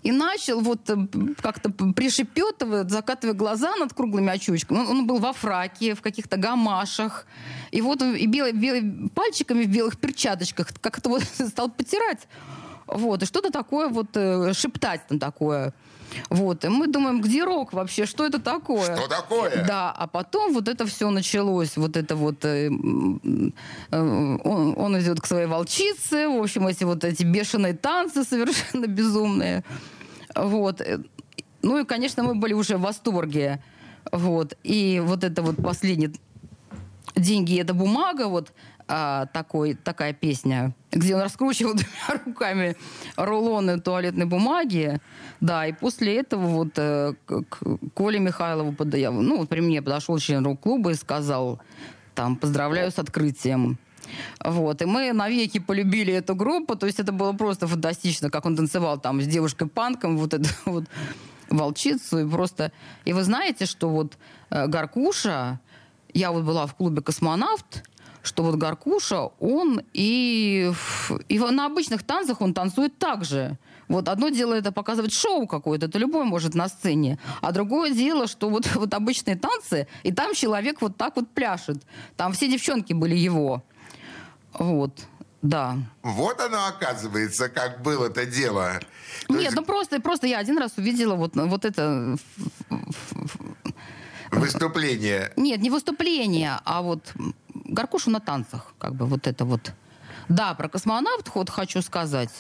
И 0.04 0.12
начал 0.12 0.62
вот 0.62 0.90
э, 0.90 0.96
как-то 1.42 1.70
пришепетывая, 1.70 2.88
закатывая 2.88 3.36
глаза 3.36 3.76
над 3.76 3.94
круглыми 3.94 4.30
очучками. 4.32 4.80
Он, 4.80 4.88
он 4.88 5.08
был 5.08 5.20
во 5.20 5.32
фраке, 5.32 5.94
в 5.94 6.02
каких-то 6.02 6.38
гамашах. 6.38 7.28
И 7.70 7.82
вот 7.82 8.02
и 8.02 8.26
белый, 8.26 8.52
белый, 8.52 9.10
пальчиками 9.14 9.64
в 9.64 9.70
белых 9.70 10.00
перчаточках 10.00 10.70
как-то 10.82 11.10
вот 11.10 11.24
стал 11.48 11.70
потирать. 11.70 12.28
Вот, 12.92 13.24
и 13.24 13.26
что-то 13.26 13.52
такое 13.52 13.88
вот 13.90 14.08
э, 14.16 14.54
шептать 14.54 15.08
там 15.08 15.20
такое. 15.20 15.74
Вот, 16.30 16.66
и 16.66 16.68
мы 16.68 16.88
думаем, 16.88 17.22
где 17.22 17.44
рок 17.44 17.74
вообще, 17.74 18.06
что 18.06 18.26
это 18.26 18.40
такое? 18.40 18.96
Что 18.98 19.08
такое? 19.08 19.66
Да, 19.66 19.92
а 19.92 20.08
потом 20.08 20.54
вот 20.54 20.68
это 20.68 20.86
все 20.86 21.10
началось, 21.10 21.78
вот 21.78 21.96
это 21.96 22.16
вот, 22.16 22.44
э, 22.44 22.68
э, 22.68 22.70
он, 23.92 24.74
он 24.78 25.00
идет 25.00 25.22
к 25.22 25.26
своей 25.26 25.48
волчице, 25.48 26.28
в 26.28 26.42
общем, 26.42 26.68
эти 26.68 26.84
вот 26.84 27.04
эти 27.04 27.24
бешеные 27.24 27.74
танцы 27.74 28.24
совершенно 28.30 28.88
безумные. 28.88 29.64
Вот. 30.36 30.82
э, 30.82 31.00
Ну 31.62 31.80
и, 31.80 31.86
конечно, 31.86 32.24
мы 32.24 32.36
были 32.36 32.54
уже 32.54 32.78
в 32.78 32.82
восторге. 32.82 33.64
Вот. 34.12 34.58
И 34.64 35.02
вот 35.04 35.24
это 35.24 35.42
вот 35.42 35.58
последний 35.64 36.12
деньги 37.16 37.60
это 37.60 37.74
бумага, 37.74 38.28
вот 38.28 38.52
а, 38.94 39.26
такой, 39.28 39.74
такая 39.74 40.12
песня, 40.12 40.76
где 40.92 41.16
он 41.16 41.22
раскручивал 41.22 41.74
двумя 41.76 42.24
руками 42.26 42.76
рулоны 43.16 43.80
туалетной 43.80 44.26
бумаги. 44.26 45.00
Да, 45.40 45.66
и 45.66 45.72
после 45.72 46.18
этого 46.18 46.46
вот 46.48 46.74
э, 46.76 47.14
к, 47.26 47.44
Коле 47.94 48.20
Михайлову, 48.20 48.74
под- 48.74 48.94
я- 48.96 49.12
ну, 49.12 49.38
вот 49.38 49.48
при 49.48 49.62
мне 49.62 49.82
подошел 49.82 50.18
член 50.20 50.46
рок-клуба 50.46 50.92
и 50.92 50.96
сказал, 50.96 51.62
там, 52.16 52.36
поздравляю 52.36 52.92
с 52.92 53.00
открытием. 53.00 53.78
Вот, 54.44 54.82
и 54.82 54.86
мы 54.86 55.14
навеки 55.14 55.60
полюбили 55.60 56.14
эту 56.14 56.36
группу, 56.36 56.76
то 56.76 56.86
есть 56.86 57.00
это 57.00 57.14
было 57.14 57.32
просто 57.32 57.68
фантастично, 57.68 58.30
как 58.30 58.46
он 58.46 58.58
танцевал 58.58 59.00
там 59.00 59.22
с 59.22 59.26
девушкой-панком, 59.26 60.18
вот 60.18 60.34
эту 60.34 60.50
вот 60.66 60.84
волчицу, 61.50 62.20
и 62.20 62.30
просто... 62.30 62.74
И 63.06 63.14
вы 63.14 63.24
знаете, 63.24 63.66
что 63.66 63.88
вот 63.90 64.18
э, 64.50 64.68
Гаркуша, 64.68 65.62
я 66.14 66.32
вот 66.34 66.44
была 66.44 66.66
в 66.66 66.76
клубе 66.76 67.02
«Космонавт», 67.02 67.84
что 68.24 68.44
вот 68.44 68.56
Гаркуша, 68.56 69.32
он 69.40 69.82
и, 69.94 70.72
и 71.28 71.40
на 71.40 71.66
обычных 71.66 72.04
танцах 72.04 72.42
он 72.42 72.54
танцует 72.54 72.98
так 72.98 73.26
же. 73.26 73.58
Вот 73.88 74.08
одно 74.08 74.30
дело 74.30 74.54
это 74.54 74.72
показывать 74.72 75.12
шоу 75.12 75.48
какое-то, 75.48 75.88
это 75.88 76.00
любой 76.00 76.24
может 76.24 76.56
на 76.56 76.70
сцене. 76.70 77.20
А 77.42 77.52
другое 77.52 77.92
дело, 77.92 78.26
что 78.28 78.50
вот, 78.50 78.66
вот 78.76 78.94
обычные 78.94 79.36
танцы, 79.36 79.88
и 80.04 80.14
там 80.14 80.34
человек 80.34 80.82
вот 80.82 80.96
так 80.96 81.16
вот 81.18 81.30
пляшет. 81.30 81.84
Там 82.16 82.32
все 82.34 82.48
девчонки 82.50 82.94
были 82.94 83.16
его. 83.16 83.64
Вот, 84.54 84.94
да. 85.42 85.78
Вот 86.04 86.40
оно, 86.40 86.68
оказывается, 86.68 87.50
как 87.50 87.82
было 87.82 88.06
это 88.06 88.26
дело. 88.26 88.80
То 89.28 89.34
Нет, 89.34 89.44
есть 89.44 89.56
ну 89.56 89.64
просто, 89.64 90.00
просто 90.00 90.28
я 90.28 90.40
один 90.40 90.58
раз 90.58 90.74
увидела 90.78 91.16
вот, 91.16 91.36
вот 91.36 91.66
это... 91.66 92.16
выступление. 94.32 95.34
Нет, 95.36 95.62
не 95.62 95.70
выступление, 95.70 96.60
а 96.64 96.82
вот 96.82 97.14
Гаркушу 97.54 98.10
на 98.12 98.20
танцах, 98.20 98.74
как 98.78 98.96
бы 98.96 99.06
вот 99.06 99.28
это 99.28 99.46
вот. 99.46 99.74
Да, 100.30 100.54
про 100.54 100.70
космонавт 100.70 101.28
ход 101.28 101.50
хочу 101.50 101.82
сказать. 101.82 102.32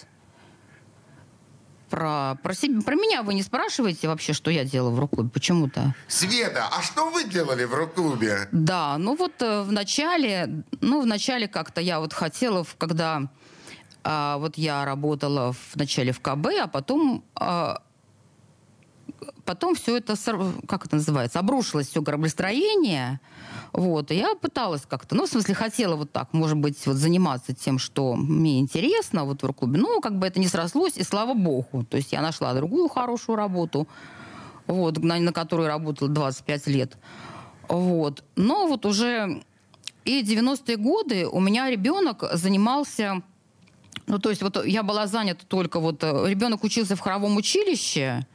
Про, 1.90 2.38
про, 2.42 2.54
себя, 2.54 2.82
про 2.82 2.96
меня 2.96 3.22
вы 3.22 3.34
не 3.34 3.44
спрашиваете 3.44 4.08
вообще, 4.08 4.32
что 4.32 4.50
я 4.50 4.64
делала 4.64 4.92
в 4.92 5.00
рок-клубе, 5.00 5.30
почему-то. 5.30 5.94
Света, 6.08 6.70
а 6.72 6.82
что 6.82 7.10
вы 7.10 7.26
делали 7.26 7.66
в 7.66 7.74
рок-клубе? 7.74 8.48
Да, 8.54 8.98
ну 8.98 9.18
вот 9.18 9.42
э, 9.42 9.64
в 9.64 9.74
начале, 9.74 10.64
ну 10.80 11.02
в 11.02 11.06
начале 11.06 11.50
как-то 11.50 11.82
я 11.82 12.00
вот 12.00 12.14
хотела, 12.14 12.66
когда 12.78 13.30
а, 14.04 14.38
вот 14.38 14.58
я 14.58 14.86
работала 14.86 15.52
в 15.52 15.76
начале 15.76 16.14
в 16.14 16.22
КБ, 16.22 16.48
а 16.62 16.68
потом 16.68 17.26
а, 17.36 17.82
потом 19.46 19.76
все 19.76 19.98
это, 19.98 20.16
как 20.68 20.86
это 20.86 20.96
называется, 20.96 21.40
обрушилось 21.40 21.90
все 21.90 22.02
кораблестроение. 22.02 23.20
Вот, 23.74 24.12
и 24.12 24.16
я 24.16 24.36
пыталась 24.36 24.82
как-то, 24.86 25.16
ну, 25.16 25.26
в 25.26 25.30
смысле, 25.30 25.56
хотела 25.56 25.96
вот 25.96 26.12
так, 26.12 26.34
может 26.34 26.58
быть, 26.58 26.86
вот 26.86 26.98
заниматься 26.98 27.54
тем, 27.54 27.80
что 27.80 28.16
мне 28.16 28.60
интересно 28.60 29.24
вот 29.24 29.42
в 29.42 29.46
рок-клубе. 29.46 29.80
Но 29.80 30.02
как 30.02 30.20
бы 30.20 30.28
это 30.28 30.40
не 30.40 30.48
срослось, 30.48 30.98
и 30.98 31.04
слава 31.04 31.34
богу. 31.34 31.86
То 31.90 31.98
есть 31.98 32.12
я 32.12 32.22
нашла 32.22 32.54
другую 32.54 32.90
хорошую 32.90 33.38
работу, 33.38 33.88
вот, 34.68 34.98
на, 34.98 35.20
на 35.20 35.32
которой 35.32 35.68
работала 35.68 36.10
25 36.10 36.68
лет. 36.68 36.98
Вот. 37.70 38.24
Но 38.36 38.68
вот 38.68 38.86
уже 38.86 39.42
и 40.04 40.24
90-е 40.24 40.78
годы 40.78 41.28
у 41.28 41.40
меня 41.40 41.70
ребенок 41.70 42.24
занимался... 42.34 43.22
Ну, 44.08 44.20
то 44.20 44.30
есть 44.30 44.42
вот 44.42 44.66
я 44.66 44.84
была 44.84 45.08
занята 45.08 45.46
только 45.48 45.80
вот... 45.80 46.04
Э, 46.04 46.26
ребенок 46.28 46.64
учился 46.64 46.96
в 46.96 47.00
хоровом 47.00 47.38
училище, 47.38 48.26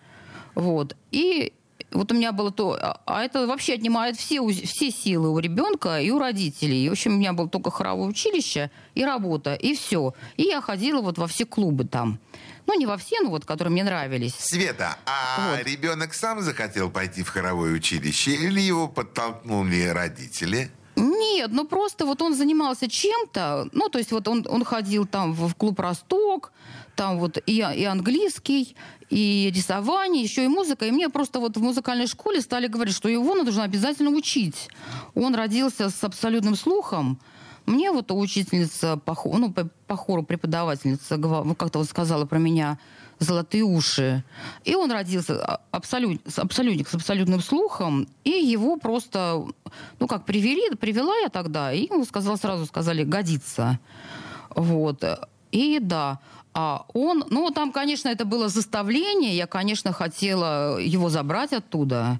вот, 0.54 0.96
и 1.10 1.52
вот 1.92 2.12
у 2.12 2.14
меня 2.14 2.32
было 2.32 2.50
то, 2.50 2.76
а, 2.80 3.00
а 3.06 3.22
это 3.22 3.46
вообще 3.46 3.74
отнимает 3.74 4.16
все, 4.16 4.46
все 4.48 4.90
силы 4.90 5.30
у 5.30 5.38
ребенка 5.38 6.00
и 6.00 6.10
у 6.10 6.18
родителей. 6.18 6.84
И, 6.84 6.88
в 6.88 6.92
общем, 6.92 7.14
у 7.14 7.18
меня 7.18 7.32
было 7.32 7.48
только 7.48 7.70
хоровое 7.70 8.08
училище 8.08 8.70
и 8.94 9.04
работа, 9.04 9.54
и 9.54 9.74
все. 9.74 10.14
И 10.36 10.44
я 10.44 10.60
ходила 10.60 11.00
вот 11.00 11.18
во 11.18 11.26
все 11.26 11.44
клубы 11.44 11.84
там. 11.84 12.18
Ну, 12.66 12.78
не 12.78 12.86
во 12.86 12.96
все, 12.96 13.20
но 13.20 13.30
вот, 13.30 13.44
которые 13.44 13.72
мне 13.72 13.84
нравились. 13.84 14.34
Света, 14.34 14.98
а 15.06 15.56
вот. 15.56 15.66
ребенок 15.66 16.14
сам 16.14 16.40
захотел 16.40 16.90
пойти 16.90 17.22
в 17.22 17.28
хоровое 17.28 17.72
училище 17.72 18.32
или 18.32 18.60
его 18.60 18.88
подтолкнули 18.88 19.86
родители? 19.86 20.70
Нет, 20.96 21.50
ну 21.52 21.66
просто 21.66 22.06
вот 22.06 22.22
он 22.22 22.34
занимался 22.34 22.88
чем-то, 22.88 23.68
ну 23.72 23.90
то 23.90 23.98
есть 23.98 24.12
вот 24.12 24.26
он, 24.28 24.46
он 24.48 24.64
ходил 24.64 25.06
там 25.06 25.34
в, 25.34 25.48
в 25.48 25.54
клуб 25.54 25.78
«Росток», 25.78 26.52
там 26.96 27.18
вот 27.18 27.38
и, 27.44 27.58
и 27.58 27.84
английский, 27.84 28.74
и 29.10 29.52
рисование, 29.54 30.22
еще 30.22 30.44
и 30.44 30.48
музыка. 30.48 30.86
И 30.86 30.90
мне 30.90 31.08
просто 31.08 31.40
вот 31.40 31.56
в 31.56 31.62
музыкальной 31.62 32.06
школе 32.06 32.40
стали 32.40 32.66
говорить, 32.66 32.94
что 32.94 33.08
его 33.08 33.34
нужно 33.34 33.64
обязательно 33.64 34.10
учить. 34.10 34.68
Он 35.14 35.34
родился 35.34 35.90
с 35.90 36.04
абсолютным 36.04 36.56
слухом. 36.56 37.18
Мне 37.66 37.90
вот 37.90 38.10
учительница 38.12 38.96
по, 38.96 39.16
ну, 39.24 39.52
по, 39.86 39.96
хору 39.96 40.22
преподавательница 40.22 41.18
как-то 41.58 41.78
вот 41.78 41.88
сказала 41.88 42.24
про 42.24 42.38
меня 42.38 42.78
золотые 43.18 43.64
уши. 43.64 44.24
И 44.64 44.74
он 44.74 44.92
родился 44.92 45.42
а, 45.42 45.60
абсолют, 45.70 46.20
абсолютник 46.36 46.88
с 46.88 46.94
абсолютным 46.94 47.40
слухом, 47.40 48.08
и 48.24 48.30
его 48.30 48.76
просто, 48.76 49.44
ну 49.98 50.06
как, 50.06 50.26
привели, 50.26 50.74
привела 50.76 51.16
я 51.16 51.28
тогда, 51.28 51.72
и 51.72 51.86
ему 51.86 52.04
сказала, 52.04 52.36
сразу 52.36 52.66
сказали, 52.66 53.04
годится. 53.04 53.78
Вот. 54.54 55.02
И 55.50 55.78
да, 55.80 56.20
а 56.58 56.86
он, 56.94 57.22
ну, 57.28 57.50
там, 57.50 57.70
конечно, 57.70 58.08
это 58.08 58.24
было 58.24 58.48
заставление. 58.48 59.36
Я, 59.36 59.46
конечно, 59.46 59.92
хотела 59.92 60.78
его 60.78 61.10
забрать 61.10 61.52
оттуда. 61.52 62.18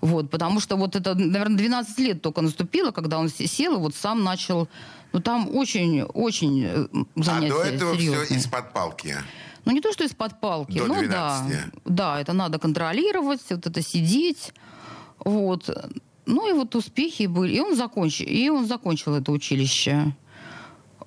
Вот, 0.00 0.30
потому 0.30 0.60
что 0.60 0.76
вот 0.76 0.94
это, 0.94 1.16
наверное, 1.16 1.58
12 1.58 1.98
лет 1.98 2.22
только 2.22 2.42
наступило, 2.42 2.92
когда 2.92 3.18
он 3.18 3.28
сел 3.28 3.74
и 3.74 3.78
вот 3.78 3.96
сам 3.96 4.22
начал... 4.22 4.68
Ну, 5.12 5.20
там 5.20 5.48
очень-очень 5.52 6.64
э, 6.64 6.86
занятия 7.16 7.54
А 7.54 7.64
до 7.64 7.70
этого 7.70 7.94
серьезные. 7.96 8.24
все 8.26 8.34
из-под 8.36 8.72
палки? 8.72 9.16
Ну, 9.64 9.72
не 9.72 9.80
то, 9.80 9.92
что 9.92 10.04
из-под 10.04 10.40
палки. 10.40 10.78
До 10.78 10.86
ну, 10.86 10.94
12. 11.02 11.10
да. 11.10 11.64
Да, 11.84 12.20
это 12.20 12.32
надо 12.34 12.60
контролировать, 12.60 13.40
вот 13.50 13.66
это 13.66 13.82
сидеть. 13.82 14.52
Вот. 15.18 15.68
Ну, 16.26 16.48
и 16.48 16.52
вот 16.52 16.76
успехи 16.76 17.26
были. 17.26 17.56
И 17.56 17.60
он 17.60 17.74
закончил, 17.74 18.26
и 18.26 18.48
он 18.48 18.66
закончил 18.68 19.16
это 19.16 19.32
училище. 19.32 20.14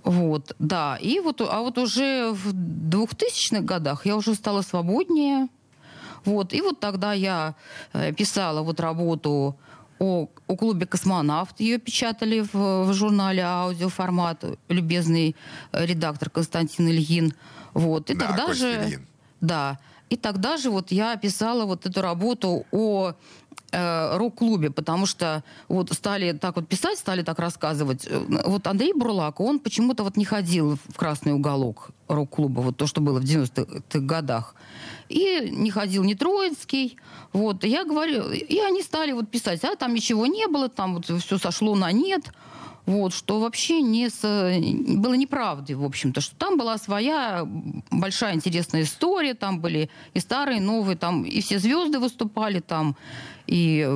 Вот, 0.05 0.55
да. 0.59 0.97
И 1.01 1.19
вот, 1.19 1.41
а 1.41 1.61
вот 1.61 1.77
уже 1.79 2.31
в 2.31 2.53
2000-х 2.53 3.61
годах 3.61 4.05
я 4.05 4.15
уже 4.15 4.35
стала 4.35 4.61
свободнее. 4.61 5.47
Вот, 6.25 6.53
и 6.53 6.61
вот 6.61 6.79
тогда 6.79 7.13
я 7.13 7.55
э, 7.93 8.13
писала 8.13 8.61
вот 8.61 8.79
работу 8.79 9.57
о, 9.99 10.27
о 10.47 10.55
клубе 10.55 10.85
«Космонавт». 10.85 11.59
Ее 11.59 11.79
печатали 11.79 12.41
в, 12.41 12.85
в 12.85 12.93
журнале 12.93 13.43
«Аудиоформат». 13.43 14.43
Любезный 14.69 15.35
э, 15.71 15.85
редактор 15.85 16.29
Константин 16.29 16.87
Ильин. 16.87 17.33
Вот. 17.73 18.09
И 18.11 18.13
да, 18.13 18.27
тогда 18.27 18.53
же... 18.53 18.85
Ильин. 18.85 19.07
Да. 19.41 19.79
И 20.09 20.17
тогда 20.17 20.57
же 20.57 20.69
вот 20.69 20.91
я 20.91 21.15
писала 21.15 21.65
вот 21.65 21.87
эту 21.87 22.01
работу 22.01 22.65
о 22.71 23.13
э, 23.75 24.17
рок-клубе, 24.17 24.69
потому 24.69 25.05
что 25.05 25.43
вот 25.67 25.91
стали 25.93 26.31
так 26.31 26.55
вот 26.55 26.67
писать, 26.67 26.97
стали 26.97 27.23
так 27.23 27.39
рассказывать. 27.39 28.07
Э, 28.07 28.43
вот 28.45 28.67
Андрей 28.67 28.93
Бурлак, 28.93 29.39
он 29.39 29.59
почему-то 29.59 30.03
вот 30.03 30.17
не 30.17 30.25
ходил 30.25 30.77
в 30.89 30.97
красный 30.97 31.33
уголок 31.33 31.89
рок-клуба, 32.07 32.61
вот 32.61 32.77
то, 32.77 32.87
что 32.87 33.01
было 33.01 33.19
в 33.19 33.23
90-х 33.23 33.99
годах. 33.99 34.55
И 35.09 35.49
не 35.51 35.71
ходил 35.71 36.03
ни 36.03 36.13
Троицкий. 36.13 36.97
Вот, 37.33 37.63
я 37.63 37.83
говорю, 37.83 38.31
и 38.31 38.59
они 38.59 38.81
стали 38.81 39.11
вот 39.11 39.29
писать, 39.29 39.63
а 39.63 39.75
там 39.75 39.93
ничего 39.93 40.25
не 40.25 40.47
было, 40.47 40.69
там 40.69 40.95
вот 40.95 41.05
все 41.21 41.37
сошло 41.37 41.75
на 41.75 41.91
нет. 41.91 42.31
Вот, 42.85 43.13
что 43.13 43.39
вообще 43.39 43.81
не 43.81 44.09
с, 44.09 44.21
было 44.21 45.15
неправдой, 45.15 45.75
в 45.75 45.83
общем-то, 45.83 46.21
что 46.21 46.35
там 46.35 46.57
была 46.57 46.77
своя 46.77 47.47
большая 47.89 48.35
интересная 48.35 48.83
история, 48.83 49.33
там 49.33 49.59
были 49.59 49.89
и 50.13 50.19
старые, 50.19 50.57
и 50.57 50.61
новые, 50.61 50.95
там 50.95 51.23
и 51.23 51.41
все 51.41 51.57
звезды 51.57 51.99
выступали 51.99 52.59
там, 52.59 52.95
и, 53.47 53.87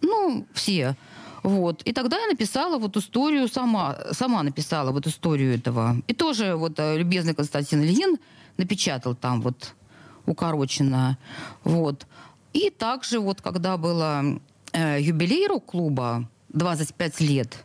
ну, 0.00 0.46
все. 0.54 0.96
Вот. 1.42 1.82
И 1.82 1.92
тогда 1.92 2.18
я 2.18 2.26
написала 2.28 2.78
вот 2.78 2.96
историю 2.96 3.48
сама, 3.48 3.98
сама 4.12 4.42
написала 4.42 4.92
вот 4.92 5.06
историю 5.06 5.54
этого. 5.54 5.96
И 6.06 6.14
тоже 6.14 6.56
вот 6.56 6.78
э, 6.78 6.96
любезный 6.96 7.34
Константин 7.34 7.82
Ильин 7.82 8.16
напечатал 8.56 9.14
там 9.14 9.42
вот 9.42 9.74
укороченно. 10.24 11.18
Вот. 11.62 12.06
И 12.54 12.70
также 12.70 13.20
вот 13.20 13.42
когда 13.42 13.76
было 13.76 14.40
э, 14.72 15.02
юбилей 15.02 15.46
рок-клуба, 15.46 16.30
25 16.48 17.20
лет, 17.20 17.64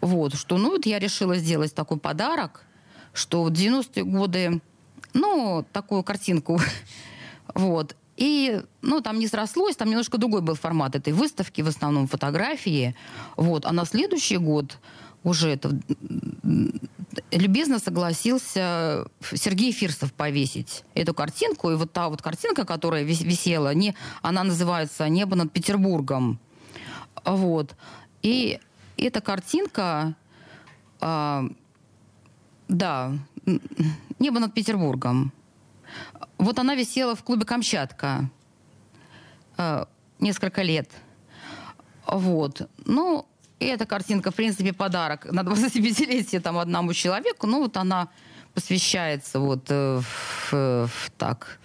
вот, 0.00 0.34
что, 0.34 0.58
ну, 0.58 0.70
вот 0.70 0.86
я 0.86 0.98
решила 0.98 1.36
сделать 1.36 1.74
такой 1.74 1.98
подарок, 1.98 2.64
что 3.12 3.42
в 3.42 3.50
90-е 3.50 4.04
годы, 4.04 4.60
ну, 5.14 5.64
такую 5.72 6.02
картинку, 6.02 6.60
вот, 7.54 7.96
и, 8.18 8.62
ну, 8.82 9.00
там 9.00 9.18
не 9.20 9.28
срослось, 9.28 9.76
там 9.76 9.88
немножко 9.88 10.18
другой 10.18 10.40
был 10.40 10.56
формат 10.56 10.96
этой 10.96 11.12
выставки, 11.12 11.62
в 11.62 11.68
основном 11.68 12.08
фотографии. 12.08 12.96
Вот. 13.36 13.64
А 13.64 13.72
на 13.72 13.84
следующий 13.84 14.38
год 14.38 14.78
уже 15.22 15.50
это 15.50 15.78
любезно 17.30 17.78
согласился 17.78 19.06
Сергей 19.32 19.70
Фирсов 19.70 20.12
повесить 20.12 20.82
эту 20.94 21.14
картинку. 21.14 21.70
И 21.70 21.76
вот 21.76 21.92
та 21.92 22.08
вот 22.08 22.20
картинка, 22.20 22.64
которая 22.64 23.04
висела, 23.04 23.72
не, 23.72 23.94
она 24.20 24.42
называется 24.42 25.08
«Небо 25.08 25.36
над 25.36 25.52
Петербургом». 25.52 26.40
Вот. 27.24 27.76
И 28.22 28.58
эта 29.04 29.20
картинка, 29.20 30.14
а, 31.00 31.44
да, 32.68 33.12
«Небо 34.18 34.40
над 34.40 34.54
Петербургом». 34.54 35.32
Вот 36.36 36.58
она 36.58 36.74
висела 36.74 37.14
в 37.14 37.22
клубе 37.24 37.44
«Камчатка» 37.44 38.30
э, 39.56 39.84
несколько 40.18 40.62
лет. 40.62 40.90
Вот. 42.06 42.68
Ну, 42.84 43.26
и 43.58 43.66
эта 43.66 43.86
картинка, 43.86 44.30
в 44.30 44.34
принципе, 44.34 44.72
подарок 44.72 45.26
на 45.32 45.40
25-летие 45.40 46.40
там 46.40 46.58
одному 46.58 46.92
человеку. 46.92 47.46
Ну, 47.46 47.60
вот 47.60 47.76
она 47.76 48.08
посвящается 48.54 49.40
вот 49.40 49.66
э, 49.68 50.00
в, 50.00 50.52
в, 50.52 51.10
так, 51.16 51.58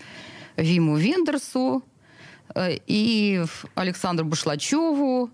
Виму 0.58 0.96
Вендерсу 0.96 1.84
э, 2.56 2.78
и 2.88 3.44
Александру 3.76 4.26
Башлачеву. 4.26 5.30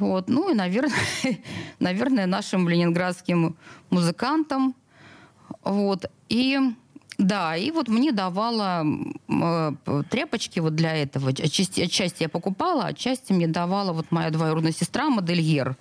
Вот. 0.00 0.28
Ну 0.28 0.50
и, 0.50 0.54
наверное, 0.54 0.92
наверное, 1.78 2.26
нашим 2.26 2.68
ленинградским 2.68 3.56
музыкантам. 3.90 4.74
Вот. 5.62 6.10
И 6.28 6.58
да, 7.18 7.54
и 7.54 7.70
вот 7.70 7.88
мне 7.88 8.12
давала 8.12 8.82
э, 9.28 9.72
тряпочки 10.08 10.58
вот 10.58 10.74
для 10.74 10.96
этого. 10.96 11.28
Отчасти, 11.28 11.82
отчасти 11.82 12.22
я 12.22 12.28
покупала, 12.30 12.86
отчасти 12.86 13.34
мне 13.34 13.46
давала 13.46 13.92
вот 13.92 14.06
моя 14.10 14.30
двоюродная 14.30 14.72
сестра, 14.72 15.10
модельер. 15.10 15.76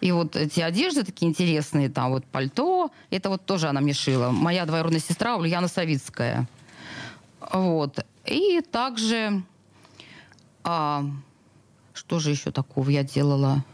И 0.00 0.10
вот 0.10 0.34
эти 0.34 0.58
одежды 0.60 1.04
такие 1.04 1.30
интересные, 1.30 1.88
там 1.88 2.10
вот 2.10 2.24
пальто, 2.24 2.90
это 3.10 3.28
вот 3.28 3.46
тоже 3.46 3.68
она 3.68 3.80
мне 3.80 3.92
шила. 3.92 4.32
Моя 4.32 4.66
двоюродная 4.66 4.98
сестра 4.98 5.36
Ульяна 5.36 5.68
Савицкая. 5.68 6.48
Вот. 7.52 8.04
И 8.24 8.60
также... 8.60 9.44
А, 10.64 11.04
что 12.04 12.18
же 12.18 12.30
еще 12.30 12.50
такого 12.50 12.90
я 12.90 13.04
делала? 13.04 13.64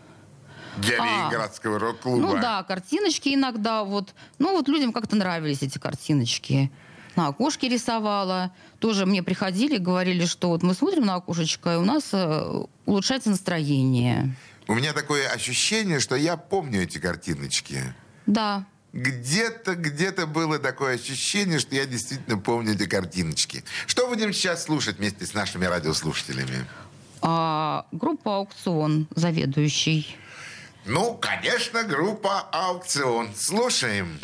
Для 0.77 1.03
а, 1.03 1.07
Ленинградского 1.07 1.79
рок-клуба. 1.79 2.21
Ну 2.21 2.41
да, 2.41 2.63
картиночки 2.63 3.35
иногда 3.35 3.85
вот. 3.85 4.15
Ну 4.39 4.53
вот 4.53 4.69
людям 4.69 4.93
как-то 4.93 5.17
нравились 5.17 5.63
эти 5.63 5.79
картиночки 5.79 6.71
на 7.17 7.29
окошке 7.29 7.69
рисовала. 7.69 8.53
Тоже 8.79 9.07
мне 9.07 9.23
приходили, 9.23 9.79
говорили, 9.79 10.27
что 10.27 10.51
вот 10.51 10.63
мы 10.63 10.75
смотрим 10.75 11.07
на 11.07 11.17
окошечко, 11.17 11.73
и 11.73 11.77
у 11.77 11.85
нас 11.85 12.11
э, 12.13 12.65
улучшается 12.85 13.31
настроение. 13.31 14.37
У 14.69 14.75
меня 14.75 14.93
такое 14.93 15.27
ощущение, 15.29 16.01
что 16.01 16.15
я 16.15 16.37
помню 16.37 16.83
эти 16.83 16.99
картиночки. 16.99 17.95
Да, 18.27 18.67
где-то, 18.93 19.75
где-то 19.75 20.27
было 20.27 20.59
такое 20.59 20.95
ощущение, 20.95 21.59
что 21.59 21.75
я 21.75 21.87
действительно 21.87 22.39
помню 22.39 22.75
эти 22.75 22.87
картиночки. 22.87 23.65
Что 23.87 24.07
будем 24.07 24.33
сейчас 24.33 24.65
слушать 24.65 24.99
вместе 24.99 25.27
с 25.27 25.35
нашими 25.35 25.67
радиослушателями? 25.67 26.67
А, 27.23 27.87
группа 27.93 28.37
«Аукцион», 28.37 29.09
заведующий. 29.15 30.17
Ну, 30.85 31.15
конечно, 31.15 31.83
группа 31.83 32.47
«Аукцион». 32.53 33.29
Слушаем. 33.35 34.21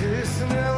Ты 0.00 0.24
смелый, 0.24 0.77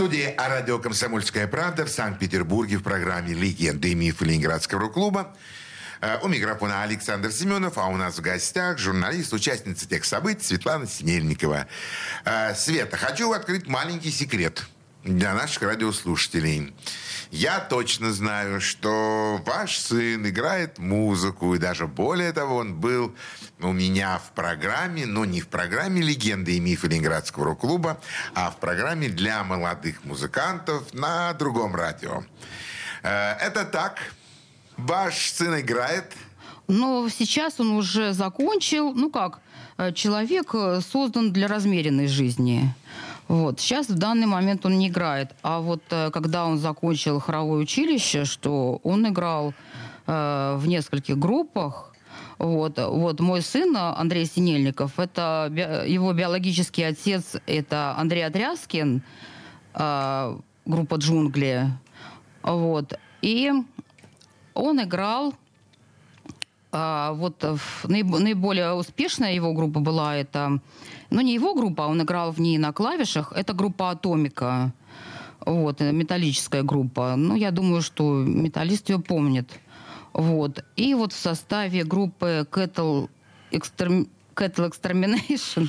Студии 0.00 0.34
радио 0.38 0.78
«Комсомольская 0.78 1.46
правда» 1.46 1.84
в 1.84 1.90
Санкт-Петербурге 1.90 2.78
в 2.78 2.82
программе 2.82 3.34
«Легенды 3.34 3.90
и 3.90 3.94
мифы 3.94 4.24
Ленинградского 4.24 4.80
рок-клуба». 4.80 5.36
Э, 6.00 6.16
У 6.22 6.28
микрофона 6.28 6.82
Александр 6.82 7.30
Семенов, 7.30 7.76
а 7.76 7.84
у 7.88 7.98
нас 7.98 8.16
в 8.16 8.22
гостях 8.22 8.78
журналист, 8.78 9.34
участница 9.34 9.86
тех 9.86 10.06
событий 10.06 10.42
Светлана 10.42 10.86
Синельникова. 10.86 11.66
Э, 12.24 12.54
Света, 12.54 12.96
хочу 12.96 13.30
открыть 13.32 13.66
маленький 13.66 14.10
секрет 14.10 14.64
для 15.04 15.34
наших 15.34 15.64
радиослушателей. 15.64 16.72
Я 17.30 17.60
точно 17.60 18.12
знаю, 18.12 18.60
что 18.60 19.40
ваш 19.46 19.78
сын 19.78 20.26
играет 20.28 20.78
музыку, 20.78 21.54
и 21.54 21.58
даже 21.58 21.86
более 21.86 22.32
того, 22.32 22.56
он 22.56 22.74
был 22.74 23.14
у 23.60 23.72
меня 23.72 24.18
в 24.18 24.32
программе, 24.32 25.06
но 25.06 25.24
не 25.24 25.40
в 25.40 25.46
программе 25.46 26.02
«Легенды 26.02 26.56
и 26.56 26.60
мифы 26.60 26.88
Ленинградского 26.88 27.44
рок-клуба», 27.44 28.00
а 28.34 28.50
в 28.50 28.56
программе 28.56 29.08
для 29.08 29.44
молодых 29.44 30.04
музыкантов 30.04 30.92
на 30.92 31.32
другом 31.34 31.76
радио. 31.76 32.24
Э, 33.04 33.34
Это 33.34 33.64
так. 33.64 34.12
Ваш 34.76 35.30
сын 35.30 35.60
играет. 35.60 36.12
Но 36.66 37.08
сейчас 37.10 37.60
он 37.60 37.70
уже 37.72 38.12
закончил, 38.12 38.92
ну 38.92 39.10
как, 39.10 39.40
э, 39.76 39.92
человек 39.92 40.54
э, 40.54 40.80
создан 40.80 41.32
для 41.32 41.46
размеренной 41.46 42.08
жизни. 42.08 42.74
Вот. 43.30 43.60
Сейчас 43.60 43.88
в 43.88 43.96
данный 43.96 44.26
момент 44.26 44.66
он 44.66 44.76
не 44.76 44.88
играет. 44.88 45.36
А 45.42 45.60
вот 45.60 45.84
э, 45.90 46.10
когда 46.10 46.46
он 46.46 46.58
закончил 46.58 47.20
хоровое 47.20 47.60
училище, 47.60 48.24
что 48.24 48.80
он 48.82 49.06
играл 49.06 49.54
э, 50.08 50.56
в 50.58 50.66
нескольких 50.66 51.16
группах, 51.16 51.94
вот, 52.38 52.76
вот 52.76 53.20
мой 53.20 53.42
сын 53.42 53.76
э, 53.76 53.78
Андрей 53.78 54.26
Синельников, 54.26 54.98
это 54.98 55.46
би- 55.48 55.92
его 55.92 56.12
биологический 56.12 56.82
отец, 56.82 57.36
это 57.46 57.94
Андрей 57.96 58.26
Отряскин, 58.26 59.00
э, 59.74 60.36
группа 60.66 60.96
«Джунгли». 60.96 61.68
Вот. 62.42 62.94
И 63.22 63.52
он 64.54 64.82
играл 64.82 65.34
вот 66.72 67.42
в- 67.42 67.84
наиб- 67.88 68.18
наиболее 68.18 68.72
успешная 68.74 69.34
его 69.34 69.52
группа 69.52 69.80
была 69.80 70.16
это, 70.16 70.60
ну 71.10 71.20
не 71.20 71.34
его 71.34 71.54
группа, 71.54 71.82
он 71.82 72.00
играл 72.02 72.30
в 72.32 72.40
ней 72.40 72.58
на 72.58 72.72
клавишах, 72.72 73.32
это 73.32 73.52
группа 73.54 73.90
Атомика, 73.90 74.72
вот 75.44 75.80
э, 75.80 75.92
металлическая 75.92 76.62
группа. 76.62 77.14
Ну 77.16 77.34
я 77.34 77.50
думаю, 77.50 77.82
что 77.82 78.22
металлист 78.24 78.88
ее 78.90 78.98
помнит, 78.98 79.50
вот. 80.12 80.64
И 80.76 80.94
вот 80.94 81.12
в 81.12 81.16
составе 81.16 81.82
группы 81.84 82.46
Cattle, 82.50 83.08
Exterm- 83.50 84.08
Cattle 84.36 84.70
Extermination, 84.70 85.68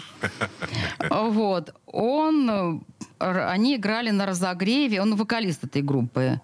вот, 1.09 1.73
он, 1.87 2.83
э, 3.19 3.47
они 3.49 3.75
играли 3.75 4.11
на 4.11 4.25
разогреве, 4.25 5.01
он 5.01 5.15
вокалист 5.15 5.63
этой 5.63 5.81
группы. 5.81 6.39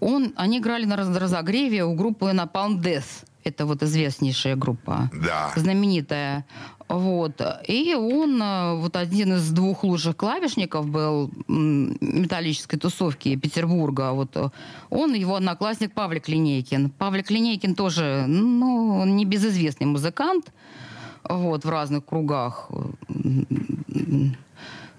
Он, 0.00 0.32
они 0.36 0.58
играли 0.58 0.84
на 0.84 0.96
раз- 0.96 1.16
разогреве 1.16 1.84
у 1.84 1.94
группы 1.94 2.26
Napalm 2.26 2.78
Death. 2.80 3.24
Это 3.48 3.66
вот 3.66 3.82
известнейшая 3.82 4.56
группа. 4.56 5.10
Да. 5.12 5.52
Знаменитая. 5.56 6.44
Вот. 6.88 7.40
И 7.66 7.94
он 7.94 8.42
э, 8.42 8.74
вот 8.76 8.96
один 8.96 9.34
из 9.34 9.50
двух 9.50 9.84
лучших 9.84 10.16
клавишников 10.16 10.86
был 10.86 11.30
металлической 11.48 12.78
тусовки 12.78 13.36
Петербурга. 13.36 14.12
Вот 14.12 14.36
э, 14.36 14.50
он, 14.90 15.14
его 15.14 15.34
одноклассник 15.34 15.92
Павлик 15.92 16.28
Линейкин. 16.28 16.90
Павлик 16.90 17.30
Линейкин 17.30 17.74
тоже, 17.74 18.24
ну, 18.26 19.00
он 19.00 19.16
не 19.16 19.24
безызвестный 19.24 19.86
музыкант. 19.86 20.52
Вот, 21.24 21.64
в 21.64 21.68
разных 21.68 22.06
кругах. 22.06 22.70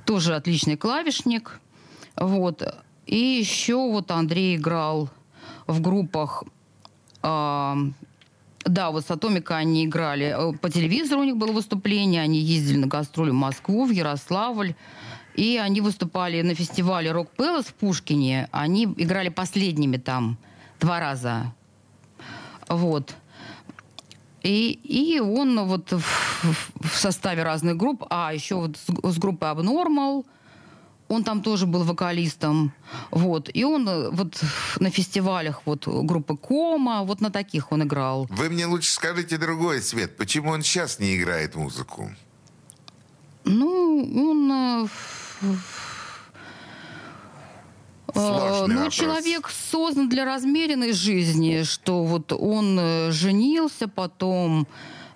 Тоже 0.06 0.36
отличный 0.36 0.78
клавишник. 0.78 1.60
Вот. 2.16 2.64
И 3.08 3.18
еще 3.18 3.76
вот 3.76 4.12
Андрей 4.12 4.58
играл 4.58 5.10
в 5.66 5.82
группах 5.82 6.44
а, 7.24 7.78
да, 8.66 8.92
вот 8.92 9.06
с 9.06 9.12
Атомика 9.12 9.58
они 9.58 9.86
играли. 9.86 10.36
Э, 10.38 10.58
По 10.58 10.70
телевизору 10.70 11.22
у 11.22 11.24
них 11.24 11.38
было 11.38 11.52
выступление. 11.52 12.22
Они 12.22 12.40
ездили 12.40 12.78
на 12.78 12.88
гастроли 12.88 13.32
в 13.32 13.36
Москву, 13.36 13.86
в 13.86 13.92
Ярославль. 13.92 14.76
И 15.36 15.58
они 15.58 15.82
выступали 15.82 16.42
на 16.42 16.54
фестивале 16.54 17.12
Рок 17.12 17.32
Пэлас 17.32 17.66
в 17.66 17.74
Пушкине. 17.74 18.50
Они 18.52 18.84
играли 18.84 19.30
последними 19.30 19.98
там 19.98 20.38
два 20.80 21.00
раза. 21.00 21.54
Вот. 22.68 23.16
И, 24.44 24.72
и 24.84 25.20
он 25.20 25.66
вот 25.66 25.92
в, 25.92 26.02
в 26.02 26.96
составе 26.96 27.44
разных 27.44 27.78
групп, 27.78 28.06
а 28.10 28.34
еще 28.34 28.56
вот 28.56 28.78
с, 28.78 29.14
с 29.14 29.18
группой 29.18 29.50
Abnormal, 29.50 30.26
он 31.10 31.24
там 31.24 31.42
тоже 31.42 31.66
был 31.66 31.84
вокалистом, 31.84 32.72
вот, 33.12 33.50
и 33.52 33.64
он 33.64 33.90
э, 33.90 34.10
вот 34.12 34.42
на 34.80 34.92
фестивалях 34.92 35.64
вот 35.66 35.88
группы 35.88 36.38
Кома, 36.38 37.04
вот 37.04 37.20
на 37.20 37.32
таких 37.32 37.72
он 37.72 37.84
играл. 37.84 38.28
Вы 38.30 38.50
мне 38.50 38.68
лучше 38.68 38.92
скажите 38.92 39.38
другой, 39.38 39.82
Свет, 39.82 40.16
почему 40.16 40.52
он 40.52 40.62
сейчас 40.62 41.00
не 41.00 41.18
играет 41.18 41.56
музыку? 41.56 42.12
Ну, 43.44 44.08
он... 44.16 44.52
э, 44.52 44.88
э, 45.42 45.56
Сложный 48.14 48.76
ну, 48.76 48.82
вопрос. 48.82 48.94
человек 48.94 49.50
создан 49.50 50.10
для 50.10 50.26
размеренной 50.26 50.94
жизни, 50.94 51.64
что 51.64 52.04
вот 52.04 52.34
он 52.34 53.12
женился 53.12 53.88
потом, 53.88 54.68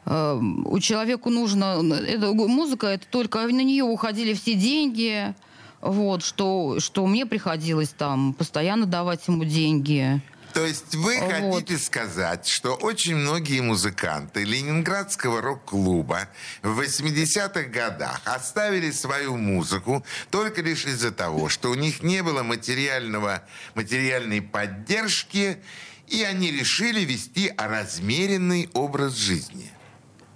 у 0.06 0.79
человеку 0.79 1.29
нужно... 1.29 1.82
Это, 2.08 2.34
музыка, 2.34 2.88
это 2.88 3.06
только 3.10 3.39
на 3.39 3.63
нее 3.63 3.84
уходили 3.84 4.34
все 4.34 4.53
деньги, 4.53 5.34
вот, 5.84 6.24
что, 6.24 6.80
что 6.80 7.06
мне 7.06 7.26
приходилось 7.26 7.89
там 7.89 8.34
постоянно 8.34 8.86
давать 8.86 9.28
ему 9.28 9.43
деньги. 9.43 10.22
То 10.54 10.65
есть 10.65 10.93
вы 10.96 11.19
Вот. 11.19 11.56
хотите 11.56 11.80
сказать, 11.80 12.48
что 12.48 12.76
очень 12.76 13.15
многие 13.15 13.60
музыканты 13.62 14.43
Ленинградского 14.43 15.41
рок-клуба 15.41 16.30
в 16.62 16.80
80-х 16.80 17.63
годах 17.69 18.22
оставили 18.26 18.91
свою 18.91 19.36
музыку 19.36 20.06
только 20.30 20.62
лишь 20.62 20.86
из-за 20.86 21.12
того, 21.12 21.50
что 21.50 21.72
у 21.72 21.76
них 21.76 22.04
не 22.04 22.22
было 22.22 22.43
материального, 22.43 23.41
материальной 23.74 24.41
поддержки, 24.41 25.58
и 26.08 26.22
они 26.22 26.52
решили 26.52 27.02
вести 27.02 27.52
размеренный 27.58 28.69
образ 28.74 29.15
жизни. 29.15 29.72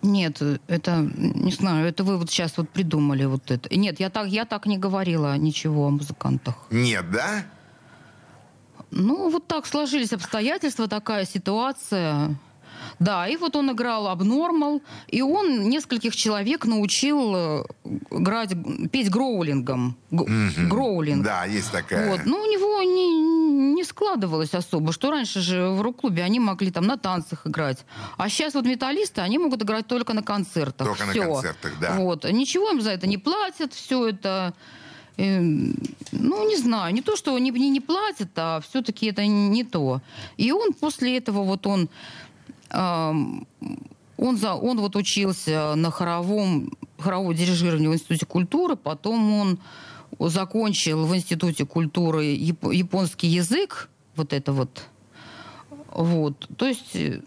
Нет, 0.03 0.41
это, 0.67 1.09
не 1.17 1.51
знаю, 1.51 1.87
это 1.87 2.03
вы 2.03 2.17
вот 2.17 2.29
сейчас 2.29 2.57
вот 2.57 2.69
придумали 2.69 3.25
вот 3.25 3.49
это. 3.51 3.75
Нет, 3.75 3.99
я 3.99 4.09
так, 4.09 4.27
я 4.27 4.45
так 4.45 4.65
не 4.67 4.77
говорила 4.77 5.37
ничего 5.37 5.87
о 5.87 5.89
музыкантах. 5.89 6.55
Нет, 6.71 7.09
да? 7.11 7.43
Ну, 8.91 9.29
вот 9.29 9.47
так 9.47 9.65
сложились 9.65 10.13
обстоятельства, 10.13 10.87
такая 10.87 11.25
ситуация. 11.25 12.35
Да, 12.99 13.27
и 13.27 13.35
вот 13.37 13.55
он 13.55 13.71
играл 13.71 14.07
абнормал, 14.07 14.81
и 15.07 15.21
он 15.21 15.67
нескольких 15.69 16.15
человек 16.15 16.65
научил 16.65 17.35
э, 17.35 17.63
играть, 18.11 18.53
петь 18.91 19.09
гроулингом. 19.09 19.95
Г- 20.11 20.25
Гроулинг. 20.69 21.23
Да, 21.23 21.45
есть 21.45 21.71
такая. 21.71 22.09
Вот. 22.09 22.21
Ну, 22.25 22.37
у 22.37 22.45
него 22.45 22.81
не, 22.83 23.46
не 23.57 23.83
складывалось 23.83 24.53
особо, 24.53 24.91
что 24.93 25.11
раньше 25.11 25.41
же 25.41 25.69
в 25.69 25.81
рок-клубе 25.81 26.23
они 26.23 26.39
могли 26.39 26.71
там 26.71 26.85
на 26.85 26.97
танцах 26.97 27.47
играть. 27.47 27.85
А 28.17 28.29
сейчас 28.29 28.53
вот 28.53 28.65
металлисты, 28.65 29.21
они 29.21 29.37
могут 29.39 29.63
играть 29.63 29.87
только 29.87 30.13
на 30.13 30.23
концертах. 30.23 30.87
Только 30.87 31.05
на 31.05 31.11
Всё. 31.11 31.33
концертах, 31.33 31.73
да. 31.81 31.95
Вот. 31.97 32.23
Ничего 32.31 32.69
им 32.69 32.81
за 32.81 32.91
это 32.91 33.07
не 33.07 33.17
платят, 33.17 33.73
все 33.73 34.07
это... 34.07 34.53
э, 35.17 35.39
ну, 35.41 36.47
не 36.47 36.57
знаю, 36.57 36.93
не 36.93 37.01
то, 37.01 37.15
что 37.15 37.37
не, 37.39 37.51
не, 37.51 37.69
не 37.69 37.81
платят, 37.81 38.29
а 38.35 38.59
все-таки 38.61 39.07
это 39.07 39.25
не 39.25 39.63
то. 39.63 40.01
И 40.37 40.51
он 40.51 40.73
после 40.73 41.17
этого, 41.17 41.43
вот 41.43 41.65
он, 41.67 41.89
ам, 42.69 43.47
он, 44.17 44.37
за, 44.37 44.53
он 44.53 44.79
вот 44.79 44.95
учился 44.95 45.73
на 45.75 45.91
хоровом, 45.91 46.71
хоровое 46.99 47.35
дирижирование 47.35 47.89
в 47.89 47.93
Институте 47.93 48.25
культуры, 48.25 48.75
потом 48.75 49.33
он 49.33 49.59
закончил 50.19 51.05
в 51.05 51.15
Институте 51.15 51.65
культуры 51.65 52.25
яп- 52.25 52.71
японский 52.71 53.27
язык, 53.27 53.89
вот 54.15 54.33
это 54.33 54.53
вот. 54.53 54.83
Вот, 55.91 56.47
то 56.57 56.67
есть, 56.67 56.95
э, 56.95 57.21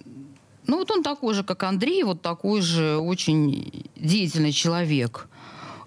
ну 0.67 0.79
вот 0.79 0.91
он 0.91 1.03
такой 1.03 1.35
же, 1.35 1.43
как 1.43 1.63
Андрей, 1.63 2.03
вот 2.05 2.23
такой 2.23 2.61
же 2.61 2.99
очень 2.99 3.85
деятельный 3.97 4.53
человек. 4.53 5.29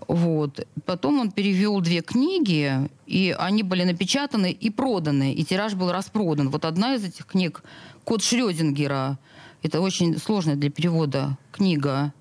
Вот. 0.08 0.68
Потом 0.86 1.20
он 1.20 1.32
перевел 1.32 1.80
две 1.80 2.02
книги, 2.02 2.90
и 3.08 3.36
они 3.38 3.64
были 3.64 3.84
напечатаны 3.84 4.52
и 4.52 4.70
проданы, 4.70 5.34
и 5.34 5.44
тираж 5.46 5.76
был 5.76 5.92
распродан. 5.92 6.50
Вот 6.50 6.66
одна 6.66 6.96
из 6.96 7.04
этих 7.06 7.26
книг 7.26 7.64
«Код 8.04 8.22
Шрёдингера». 8.22 9.18
Это 9.62 9.80
очень 9.80 10.18
сложная 10.18 10.56
для 10.56 10.70
перевода 10.70 11.38
книга. 11.52 12.14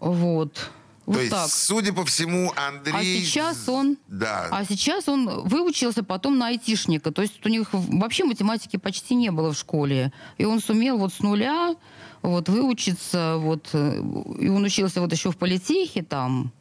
Вот. 0.00 0.70
То 1.08 1.12
вот 1.14 1.20
есть, 1.20 1.32
так. 1.32 1.48
судя 1.48 1.94
по 1.94 2.04
всему, 2.04 2.52
Андрей... 2.54 2.94
А 2.94 3.02
сейчас 3.02 3.66
он, 3.66 3.96
Да. 4.08 4.48
а 4.50 4.62
сейчас 4.66 5.08
он 5.08 5.48
выучился 5.48 6.02
потом 6.02 6.36
на 6.36 6.48
айтишника. 6.48 7.10
То 7.12 7.22
есть 7.22 7.44
у 7.46 7.48
них 7.48 7.68
вообще 7.72 8.24
математики 8.24 8.76
почти 8.76 9.14
не 9.14 9.30
было 9.30 9.54
в 9.54 9.58
школе. 9.58 10.12
И 10.36 10.44
он 10.44 10.60
сумел 10.60 10.98
вот 10.98 11.14
с 11.14 11.20
нуля 11.20 11.76
вот 12.20 12.50
выучиться, 12.50 13.36
вот, 13.38 13.70
э, 13.72 14.02
и 14.38 14.48
он 14.48 14.64
учился 14.64 15.00
вот 15.00 15.10
еще 15.10 15.30
в 15.30 15.38
политехе 15.38 16.02
там. 16.02 16.52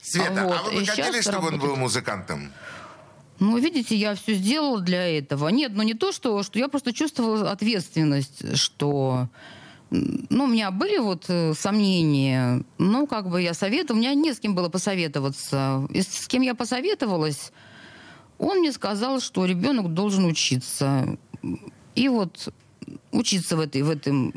Света, 0.00 0.40
а, 0.40 0.44
вот, 0.46 0.72
вы 0.72 0.80
бы 0.80 0.86
хотели, 0.86 1.20
чтобы 1.20 1.48
он 1.48 1.58
был 1.58 1.74
работает. 1.74 1.78
музыкантом? 1.78 2.52
Ну, 3.38 3.58
видите, 3.58 3.96
я 3.96 4.14
все 4.14 4.32
сделала 4.32 4.80
для 4.80 5.18
этого. 5.18 5.48
Нет, 5.48 5.72
ну 5.74 5.82
не 5.82 5.92
то, 5.92 6.10
что, 6.10 6.42
что 6.42 6.58
я 6.58 6.68
просто 6.68 6.94
чувствовала 6.94 7.50
ответственность, 7.50 8.56
что... 8.56 9.28
Ну, 9.94 10.44
у 10.44 10.46
меня 10.46 10.70
были 10.70 10.98
вот 10.98 11.26
э, 11.28 11.52
сомнения. 11.54 12.64
Ну, 12.78 13.06
как 13.06 13.28
бы 13.28 13.42
я 13.42 13.52
советовала, 13.52 13.98
у 13.98 14.00
меня 14.00 14.14
не 14.14 14.32
с 14.32 14.40
кем 14.40 14.54
было 14.54 14.70
посоветоваться. 14.70 15.86
И 15.90 16.00
с 16.00 16.26
кем 16.28 16.40
я 16.40 16.54
посоветовалась, 16.54 17.52
он 18.38 18.60
мне 18.60 18.72
сказал, 18.72 19.20
что 19.20 19.44
ребенок 19.44 19.92
должен 19.92 20.24
учиться. 20.24 21.18
И 21.94 22.08
вот 22.08 22.48
учиться 23.10 23.56
в, 23.56 23.60
этой, 23.60 23.82
в 23.82 23.90
этом 23.90 24.32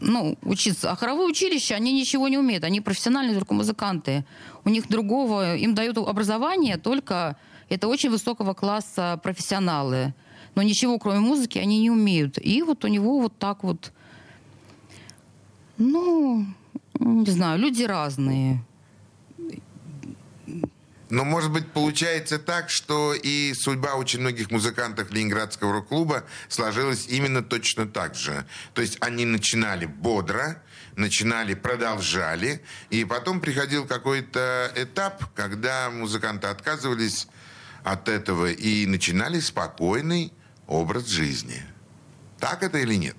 ну, 0.00 0.38
учиться. 0.42 0.92
А 0.92 0.96
хоровое 0.96 1.26
училище, 1.26 1.74
они 1.74 1.92
ничего 1.92 2.28
не 2.28 2.38
умеют. 2.38 2.62
Они 2.62 2.80
профессиональные 2.80 3.34
только 3.34 3.54
музыканты. 3.54 4.24
У 4.64 4.68
них 4.68 4.88
другого, 4.88 5.56
им 5.56 5.74
дают 5.74 5.98
образование 5.98 6.76
только 6.76 7.36
это 7.68 7.88
очень 7.88 8.10
высокого 8.10 8.54
класса 8.54 9.18
профессионалы. 9.22 10.14
Но 10.54 10.62
ничего, 10.62 10.98
кроме 10.98 11.20
музыки, 11.20 11.58
они 11.58 11.80
не 11.80 11.90
умеют. 11.90 12.38
И 12.38 12.62
вот 12.62 12.84
у 12.84 12.88
него 12.88 13.20
вот 13.20 13.36
так 13.38 13.64
вот, 13.64 13.92
ну, 15.78 16.46
не 16.98 17.30
знаю, 17.30 17.58
люди 17.58 17.82
разные. 17.82 18.64
Но, 21.10 21.24
может 21.24 21.52
быть, 21.52 21.70
получается 21.70 22.38
так, 22.38 22.70
что 22.70 23.14
и 23.14 23.52
судьба 23.54 23.94
очень 23.94 24.20
многих 24.20 24.50
музыкантов 24.50 25.12
Ленинградского 25.12 25.72
рок-клуба 25.72 26.24
сложилась 26.48 27.06
именно 27.08 27.42
точно 27.42 27.86
так 27.86 28.14
же. 28.14 28.46
То 28.72 28.82
есть 28.82 28.96
они 29.00 29.24
начинали 29.24 29.86
бодро, 29.86 30.62
начинали, 30.96 31.54
продолжали, 31.54 32.62
и 32.90 33.04
потом 33.04 33.40
приходил 33.40 33.86
какой-то 33.86 34.72
этап, 34.74 35.32
когда 35.34 35.90
музыканты 35.90 36.48
отказывались 36.48 37.28
от 37.84 38.08
этого 38.08 38.50
и 38.50 38.86
начинали 38.86 39.40
спокойный 39.40 40.32
образ 40.66 41.06
жизни. 41.06 41.62
Так 42.40 42.62
это 42.62 42.78
или 42.78 42.94
нет? 42.94 43.16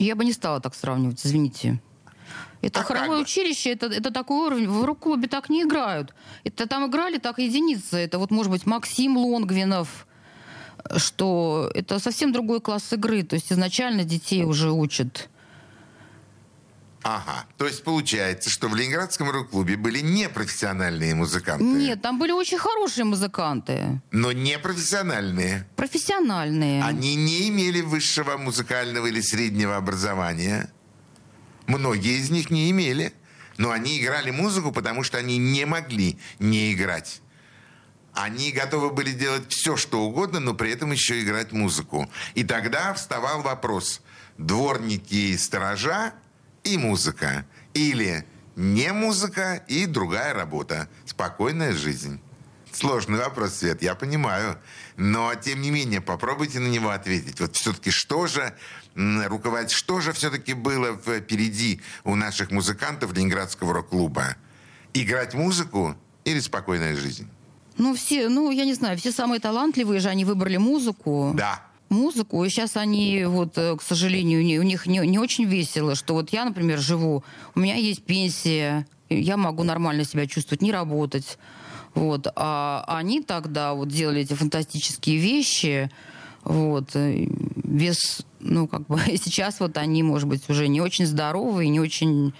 Я 0.00 0.16
бы 0.16 0.24
не 0.24 0.32
стала 0.32 0.60
так 0.60 0.74
сравнивать, 0.74 1.24
извините. 1.24 1.78
Это 2.62 2.80
А 2.80 2.82
хоровое 2.84 3.18
бы? 3.18 3.22
училище, 3.22 3.70
это, 3.72 3.86
это 3.86 4.10
такой 4.10 4.46
уровень. 4.46 4.68
В 4.68 4.84
рок-клубе 4.84 5.28
так 5.28 5.50
не 5.50 5.62
играют. 5.62 6.14
Это 6.42 6.66
там 6.66 6.86
играли 6.88 7.18
так 7.18 7.38
единицы. 7.38 7.98
Это 7.98 8.18
вот, 8.18 8.30
может 8.30 8.50
быть, 8.50 8.64
Максим 8.66 9.18
Лонгвинов, 9.18 10.06
что 10.96 11.70
это 11.74 11.98
совсем 11.98 12.32
другой 12.32 12.60
класс 12.60 12.92
игры. 12.94 13.22
То 13.24 13.34
есть 13.34 13.52
изначально 13.52 14.04
детей 14.04 14.44
уже 14.44 14.72
учат. 14.72 15.28
Ага. 17.02 17.46
То 17.56 17.66
есть 17.66 17.82
получается, 17.82 18.50
что 18.50 18.68
в 18.68 18.74
Ленинградском 18.76 19.30
рок-клубе 19.30 19.76
были 19.76 20.00
непрофессиональные 20.00 21.14
музыканты. 21.14 21.64
Нет, 21.64 22.02
там 22.02 22.18
были 22.18 22.32
очень 22.32 22.58
хорошие 22.58 23.04
музыканты. 23.04 24.02
Но 24.10 24.32
непрофессиональные. 24.32 25.66
Профессиональные. 25.76 26.84
Они 26.84 27.14
не 27.14 27.48
имели 27.48 27.80
высшего 27.80 28.36
музыкального 28.36 29.06
или 29.06 29.20
среднего 29.20 29.76
образования. 29.76 30.70
Многие 31.66 32.18
из 32.18 32.30
них 32.30 32.50
не 32.50 32.70
имели. 32.70 33.14
Но 33.56 33.70
они 33.70 34.00
играли 34.00 34.30
музыку, 34.30 34.72
потому 34.72 35.02
что 35.02 35.18
они 35.18 35.36
не 35.36 35.66
могли 35.66 36.18
не 36.38 36.72
играть. 36.72 37.20
Они 38.14 38.52
готовы 38.52 38.90
были 38.90 39.12
делать 39.12 39.50
все, 39.52 39.76
что 39.76 40.00
угодно, 40.00 40.40
но 40.40 40.54
при 40.54 40.72
этом 40.72 40.92
еще 40.92 41.20
играть 41.22 41.52
музыку. 41.52 42.10
И 42.34 42.42
тогда 42.42 42.92
вставал 42.94 43.42
вопрос. 43.42 44.00
Дворники 44.38 45.14
и 45.14 45.36
сторожа 45.36 46.14
и 46.64 46.76
музыка. 46.76 47.46
Или 47.74 48.26
не 48.56 48.92
музыка 48.92 49.62
и 49.68 49.86
другая 49.86 50.34
работа. 50.34 50.88
Спокойная 51.06 51.72
жизнь. 51.72 52.20
Сложный 52.72 53.18
вопрос, 53.18 53.54
Свет, 53.54 53.82
я 53.82 53.94
понимаю. 53.94 54.58
Но, 54.96 55.34
тем 55.34 55.60
не 55.60 55.70
менее, 55.70 56.00
попробуйте 56.00 56.60
на 56.60 56.68
него 56.68 56.90
ответить. 56.90 57.40
Вот 57.40 57.56
все-таки 57.56 57.90
что 57.90 58.26
же 58.26 58.54
руководить, 58.94 59.72
что 59.72 60.00
же 60.00 60.12
все-таки 60.12 60.54
было 60.54 60.96
впереди 60.96 61.80
у 62.04 62.14
наших 62.14 62.50
музыкантов 62.50 63.12
Ленинградского 63.12 63.72
рок-клуба? 63.72 64.36
Играть 64.94 65.34
музыку 65.34 65.96
или 66.24 66.40
спокойная 66.40 66.96
жизнь? 66.96 67.28
Ну, 67.76 67.94
все, 67.94 68.28
ну, 68.28 68.50
я 68.50 68.64
не 68.64 68.74
знаю, 68.74 68.98
все 68.98 69.10
самые 69.10 69.40
талантливые 69.40 70.00
же, 70.00 70.08
они 70.08 70.24
выбрали 70.24 70.58
музыку. 70.58 71.32
Да. 71.34 71.62
Музыку, 71.90 72.44
и 72.44 72.48
сейчас 72.48 72.76
они, 72.76 73.24
вот, 73.26 73.58
э, 73.58 73.76
к 73.76 73.82
сожалению, 73.82 74.42
не- 74.44 74.58
у 74.58 74.62
них 74.62 74.86
не, 74.86 74.98
не 75.06 75.18
очень 75.18 75.44
весело, 75.44 75.94
что 75.94 76.14
вот 76.14 76.30
я, 76.32 76.44
например, 76.44 76.78
живу, 76.78 77.22
у 77.54 77.60
меня 77.60 77.74
есть 77.74 78.02
пенсия, 78.04 78.86
я 79.10 79.36
могу 79.36 79.64
нормально 79.64 80.04
себя 80.04 80.26
чувствовать, 80.26 80.62
не 80.62 80.72
работать. 80.72 81.36
Вот. 81.94 82.28
А 82.36 82.84
они 82.86 83.20
тогда 83.20 83.74
вот 83.74 83.88
делали 83.88 84.22
эти 84.22 84.34
фантастические 84.34 85.16
вещи, 85.18 85.90
вот, 86.44 86.94
э, 86.94 87.26
без, 87.56 88.24
ну, 88.38 88.66
как 88.68 88.86
бы, 88.86 88.98
сейчас 89.22 89.60
вот 89.60 89.76
они, 89.76 90.02
может 90.02 90.28
быть, 90.28 90.48
уже 90.48 90.68
не 90.68 90.80
очень 90.80 91.06
здоровые, 91.06 91.68
не 91.68 91.80
очень, 91.80 92.32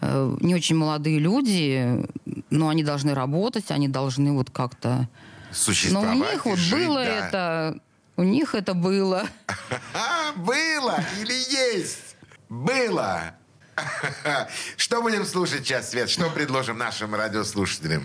э, 0.00 0.36
не 0.40 0.54
очень 0.54 0.76
молодые 0.76 1.18
люди, 1.18 2.06
но 2.50 2.68
они 2.68 2.84
должны 2.84 3.14
работать, 3.14 3.70
они 3.70 3.88
должны 3.88 4.32
вот 4.32 4.50
как-то... 4.50 5.08
Но 5.48 5.54
Существовать 5.56 6.16
у 6.16 6.32
них 6.32 6.46
вот 6.46 6.58
жить, 6.58 6.86
было 6.86 7.04
да. 7.04 7.28
это, 7.28 7.80
у 8.16 8.22
них 8.22 8.54
это 8.54 8.74
было. 8.74 9.26
Было 10.36 11.02
или 11.20 11.32
есть? 11.32 12.16
Было. 12.48 13.34
Что 14.76 15.02
будем 15.02 15.24
слушать 15.24 15.66
сейчас, 15.66 15.90
Свет? 15.90 16.10
Что 16.10 16.30
предложим 16.30 16.78
нашим 16.78 17.14
радиослушателям? 17.14 18.02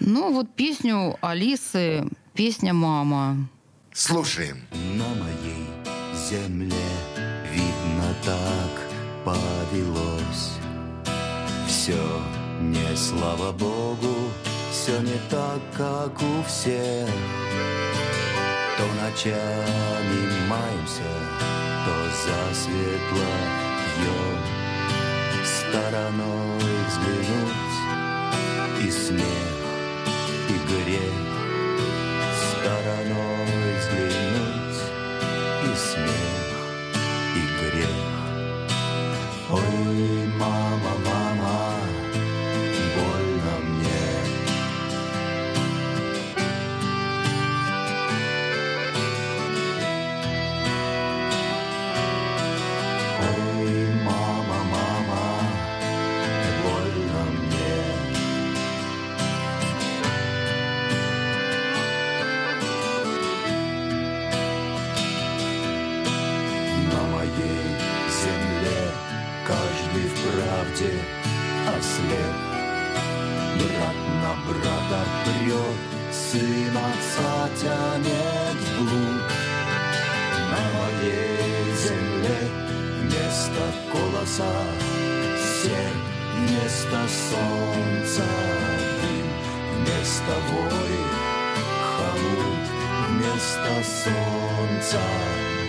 Ну, 0.00 0.32
вот 0.32 0.54
песню 0.54 1.18
Алисы, 1.20 2.04
песня 2.34 2.72
«Мама». 2.72 3.48
Слушаем. 3.92 4.66
На 4.72 5.08
моей 5.08 5.68
земле 6.28 6.86
видно 7.52 8.14
так 8.24 8.90
повелось 9.24 10.52
Все 11.66 12.00
не 12.60 12.96
слава 12.96 13.52
Богу, 13.52 14.30
все 14.70 15.00
не 15.00 15.18
так, 15.28 15.60
как 15.76 16.22
у 16.22 16.42
всех 16.44 17.08
То 18.78 18.86
ночами 19.02 20.46
маемся, 20.48 21.10
то 21.84 21.94
засветло 22.26 23.26
пьем 23.96 24.60
Стороной 25.44 26.58
взглянуть. 26.88 27.50
И 28.82 28.90
смех, 28.90 29.24
и 30.48 30.56
грех 30.68 31.30
стороной 32.60 33.09
правде 70.60 70.92
ослеп. 71.78 72.36
Брат 73.58 73.96
на 74.22 74.32
брата 74.46 75.02
прет, 75.24 75.80
сын 76.12 76.76
отца 76.76 77.48
тянет 77.60 78.60
вглубь. 78.78 79.32
На 80.50 80.62
моей 80.78 81.74
земле 81.84 82.40
вместо 83.00 83.64
колоса 83.92 84.52
серп, 85.62 86.02
вместо 86.36 87.00
солнца 87.28 88.26
дым, 89.00 89.28
вместо 89.76 90.34
воли 90.50 91.02
хомут, 91.90 92.64
вместо 93.08 93.72
солнца 94.02 95.00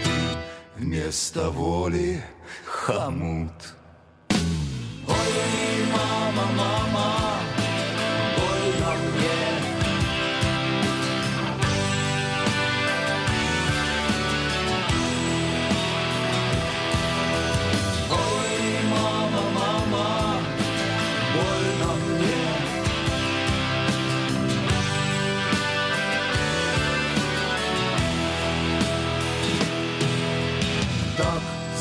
дым, 0.04 0.38
вместо 0.78 1.50
воли 1.50 2.24
хомут. 2.66 3.81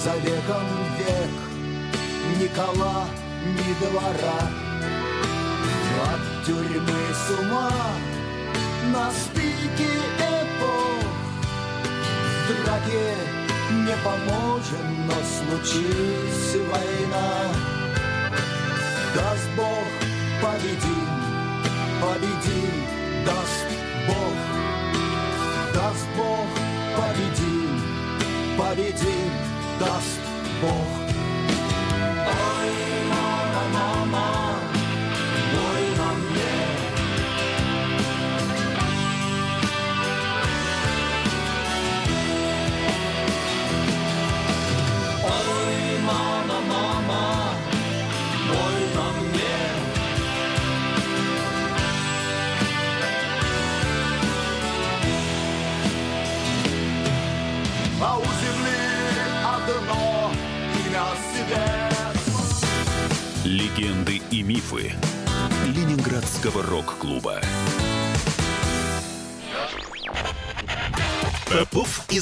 За 0.05 0.17
веком 0.17 0.67
век 0.99 1.31
Никола, 2.39 3.10
двора. 3.75 4.41
От 6.13 6.47
тюрьмы 6.47 7.03
с 7.13 7.31
ума 7.39 7.71
На 8.93 9.11
спике 9.11 9.93
эпох. 10.19 11.05
В 12.47 12.65
драке 12.65 13.17
не 13.71 13.97
поможем 14.05 15.07
Но 15.07 15.15
случись 15.15 16.57
война. 16.71 17.31
Даст 19.15 19.49
Бог 19.57 19.87
победим 20.41 21.11
Победим, 22.01 22.87
даст 23.27 23.67
Бог. 24.07 24.37
Даст 25.75 26.07
Бог 26.17 26.49
победим 26.97 27.83
Победим, 28.57 29.31
даст 29.79 30.20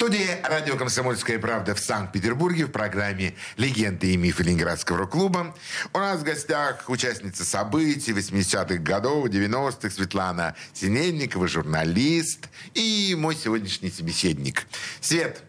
Студии 0.00 0.38
радио 0.44 0.78
«Комсомольская 0.78 1.38
правда» 1.38 1.74
в 1.74 1.78
Санкт-Петербурге 1.78 2.64
в 2.64 2.70
программе 2.70 3.34
«Легенды 3.58 4.14
и 4.14 4.16
мифы 4.16 4.44
Ленинградского 4.44 4.96
рок-клуба». 4.96 5.54
У 5.92 5.98
нас 5.98 6.20
в 6.20 6.22
гостях 6.22 6.88
участница 6.88 7.44
событий 7.44 8.12
80-х 8.12 8.76
годов, 8.76 9.26
90-х 9.26 9.90
Светлана 9.90 10.56
Синельникова, 10.72 11.46
журналист 11.48 12.48
и 12.72 13.14
мой 13.18 13.36
сегодняшний 13.36 13.90
собеседник. 13.90 14.66
Свет, 15.02 15.42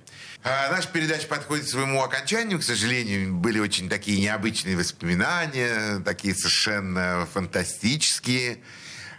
а, 0.44 0.70
Наша 0.70 0.90
передача 0.90 1.28
подходит 1.28 1.68
к 1.68 1.70
своему 1.70 2.04
окончанию. 2.04 2.60
К 2.60 2.64
сожалению, 2.64 3.34
были 3.34 3.60
очень 3.60 3.88
такие 3.88 4.20
необычные 4.20 4.76
воспоминания, 4.76 6.02
такие 6.04 6.36
совершенно 6.36 7.26
фантастические. 7.34 8.58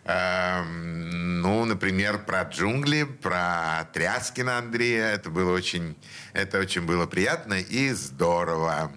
Эм, 0.05 1.41
Ну, 1.43 1.65
например, 1.65 2.25
про 2.25 2.43
джунгли, 2.43 3.03
про 3.03 3.89
Тряскина 3.93 4.59
Андрея. 4.59 5.07
Это 5.07 5.29
было 5.29 5.53
очень, 5.53 5.97
это 6.33 6.59
очень 6.61 6.83
было 6.83 7.07
приятно 7.07 7.55
и 7.55 7.91
здорово. 7.91 8.93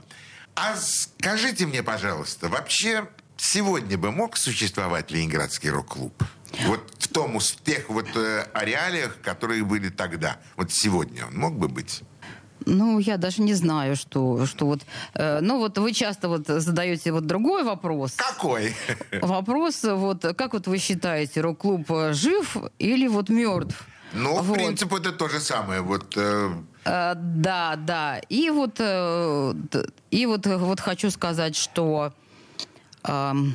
А 0.56 0.76
скажите 0.78 1.66
мне, 1.66 1.82
пожалуйста, 1.84 2.48
вообще 2.48 3.08
сегодня 3.36 3.98
бы 3.98 4.12
мог 4.12 4.38
существовать 4.38 5.12
Ленинградский 5.12 5.70
рок-клуб? 5.70 6.24
Вот 6.68 6.94
в 7.00 7.08
том, 7.08 7.40
в 7.40 7.64
тех 7.64 7.90
вот 7.90 8.08
э, 8.16 8.48
реалиях, 8.54 9.20
которые 9.22 9.64
были 9.64 9.90
тогда. 9.90 10.40
Вот 10.56 10.72
сегодня 10.72 11.26
он 11.26 11.36
мог 11.36 11.58
бы 11.58 11.68
быть? 11.68 12.04
Ну, 12.66 13.00
я 13.00 13.18
даже 13.18 13.42
не 13.42 13.54
знаю, 13.54 13.96
что, 13.96 14.46
что 14.46 14.66
вот... 14.66 14.82
э, 15.14 15.40
ну, 15.42 15.60
вот 15.60 15.78
вы 15.78 15.92
часто 15.94 16.30
вот 16.30 16.48
задаете 16.48 17.12
вот 17.12 17.26
другой 17.26 17.64
вопрос. 17.64 18.16
Какой? 18.16 18.74
Вопрос, 19.22 19.84
вот, 19.84 20.26
как 20.38 20.54
вот 20.54 20.68
вы 20.68 20.78
считаете, 20.78 21.42
рок-клуб 21.42 21.92
э, 21.92 22.14
жив 22.14 22.58
или 22.80 23.08
вот 23.08 23.30
мертв? 23.30 23.84
Ну, 24.14 24.40
в 24.42 24.44
Вот. 24.48 24.58
принципе, 24.58 24.96
это 24.98 25.12
то 25.12 25.28
же 25.28 25.40
самое. 25.40 25.82
Вот 25.82 26.18
э, 26.18 26.50
Э, 26.86 27.14
да, 27.16 27.76
да. 27.76 28.20
И 28.30 28.50
вот, 28.52 28.76
э, 28.80 29.54
и 30.12 30.26
вот, 30.26 30.48
э, 30.48 30.58
вот 30.58 30.80
хочу 30.80 31.12
сказать, 31.12 31.56
что... 31.56 32.14
в- 33.04 33.52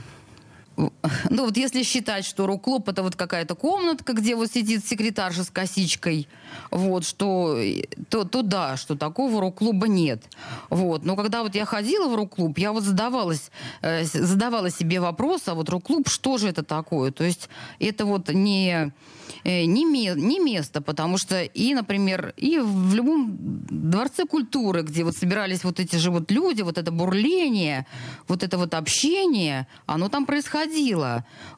ну 1.30 1.44
вот 1.44 1.56
если 1.56 1.82
считать, 1.82 2.24
что 2.24 2.46
рок-клуб 2.46 2.88
это 2.88 3.02
вот 3.02 3.16
какая-то 3.16 3.54
комнатка, 3.54 4.12
где 4.12 4.34
вот 4.34 4.50
сидит 4.50 4.86
секретарша 4.86 5.44
с 5.44 5.50
косичкой, 5.50 6.28
вот, 6.70 7.04
что, 7.04 7.58
то, 8.08 8.24
то 8.24 8.42
да, 8.42 8.76
что 8.76 8.96
такого 8.96 9.40
рок-клуба 9.40 9.88
нет. 9.88 10.22
Вот. 10.68 11.04
Но 11.04 11.16
когда 11.16 11.42
вот 11.42 11.54
я 11.54 11.64
ходила 11.64 12.08
в 12.08 12.14
рок-клуб, 12.14 12.58
я 12.58 12.72
вот 12.72 12.84
задавалась, 12.84 13.50
э, 13.82 14.04
задавала 14.04 14.70
себе 14.70 15.00
вопрос, 15.00 15.42
а 15.46 15.54
вот 15.54 15.68
рок-клуб, 15.68 16.08
что 16.08 16.38
же 16.38 16.48
это 16.48 16.62
такое? 16.62 17.12
То 17.12 17.24
есть 17.24 17.48
это 17.78 18.04
вот 18.04 18.28
не, 18.28 18.92
э, 19.44 19.64
не, 19.64 19.84
ме- 19.84 20.14
не 20.16 20.38
место, 20.38 20.80
потому 20.80 21.18
что 21.18 21.42
и, 21.42 21.74
например, 21.74 22.34
и 22.36 22.58
в 22.58 22.94
любом 22.94 23.36
дворце 23.70 24.26
культуры, 24.26 24.82
где 24.82 25.04
вот 25.04 25.16
собирались 25.16 25.64
вот 25.64 25.80
эти 25.80 25.96
же 25.96 26.10
вот 26.10 26.30
люди, 26.30 26.62
вот 26.62 26.78
это 26.78 26.90
бурление, 26.90 27.86
вот 28.28 28.42
это 28.42 28.58
вот 28.58 28.74
общение, 28.74 29.66
оно 29.86 30.08
там 30.08 30.26
происходило. 30.26 30.69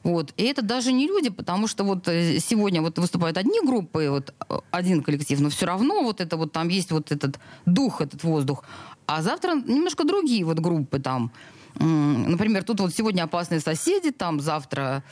Вот. 0.03 0.33
И 0.37 0.43
это 0.43 0.61
даже 0.61 0.91
не 0.91 1.07
люди, 1.07 1.29
потому 1.29 1.67
что 1.67 1.83
вот 1.83 2.07
э, 2.07 2.39
сегодня 2.39 2.81
вот 2.81 2.97
выступают 2.97 3.37
одни 3.37 3.59
группы, 3.61 4.09
вот 4.09 4.33
э, 4.49 4.59
один 4.71 5.03
коллектив, 5.03 5.39
но 5.39 5.49
все 5.49 5.65
равно 5.65 6.03
вот 6.03 6.21
это 6.21 6.37
вот 6.37 6.51
там 6.51 6.69
есть 6.69 6.91
вот 6.91 7.11
этот 7.11 7.39
дух, 7.65 8.01
этот 8.01 8.23
воздух. 8.23 8.63
А 9.05 9.21
завтра 9.21 9.55
немножко 9.55 10.03
другие 10.03 10.45
вот 10.45 10.59
группы 10.59 10.99
там. 10.99 11.31
Например, 11.75 12.63
тут 12.63 12.79
вот 12.79 12.93
сегодня 12.93 13.23
опасные 13.23 13.59
соседи, 13.59 14.11
там 14.11 14.39
завтра 14.39 15.03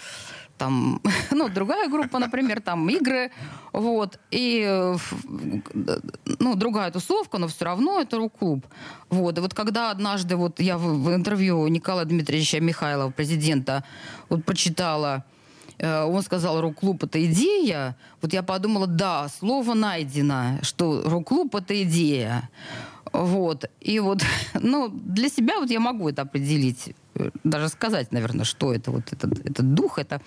там, 0.61 1.01
ну, 1.31 1.49
другая 1.49 1.89
группа, 1.89 2.19
например, 2.19 2.61
там 2.61 2.87
игры, 2.89 3.31
вот, 3.73 4.19
и, 4.29 4.63
э, 4.63 4.95
ну, 6.39 6.55
другая 6.55 6.91
тусовка, 6.91 7.39
но 7.39 7.47
все 7.47 7.65
равно 7.65 7.99
это 7.99 8.17
рок-клуб. 8.17 8.65
Вот, 9.09 9.37
и 9.37 9.41
вот 9.41 9.53
когда 9.53 9.89
однажды 9.91 10.35
вот 10.35 10.59
я 10.59 10.77
в, 10.77 10.81
в 10.81 11.15
интервью 11.15 11.67
Николая 11.67 12.05
Дмитриевича 12.05 12.59
Михайлова, 12.59 13.09
президента, 13.09 13.83
вот 14.29 14.45
прочитала, 14.45 15.23
э, 15.79 16.03
он 16.03 16.21
сказал, 16.21 16.61
рок-клуб 16.61 17.03
это 17.03 17.25
идея, 17.25 17.95
вот 18.21 18.33
я 18.33 18.43
подумала, 18.43 18.85
да, 18.85 19.29
слово 19.39 19.73
найдено, 19.73 20.59
что 20.61 21.01
рок-клуб 21.05 21.55
это 21.55 21.73
идея. 21.81 22.49
Вот. 23.13 23.65
И 23.79 23.99
вот, 23.99 24.23
ну, 24.53 24.89
для 24.89 25.29
себя 25.29 25.59
вот 25.59 25.69
я 25.69 25.79
могу 25.79 26.09
это 26.09 26.21
определить, 26.23 26.93
э, 27.15 27.29
даже 27.43 27.69
сказать, 27.69 28.11
наверное, 28.11 28.45
что 28.45 28.73
это 28.73 28.91
вот 28.91 29.11
этот, 29.11 29.39
этот 29.45 29.73
дух, 29.73 29.99
это 29.99 30.21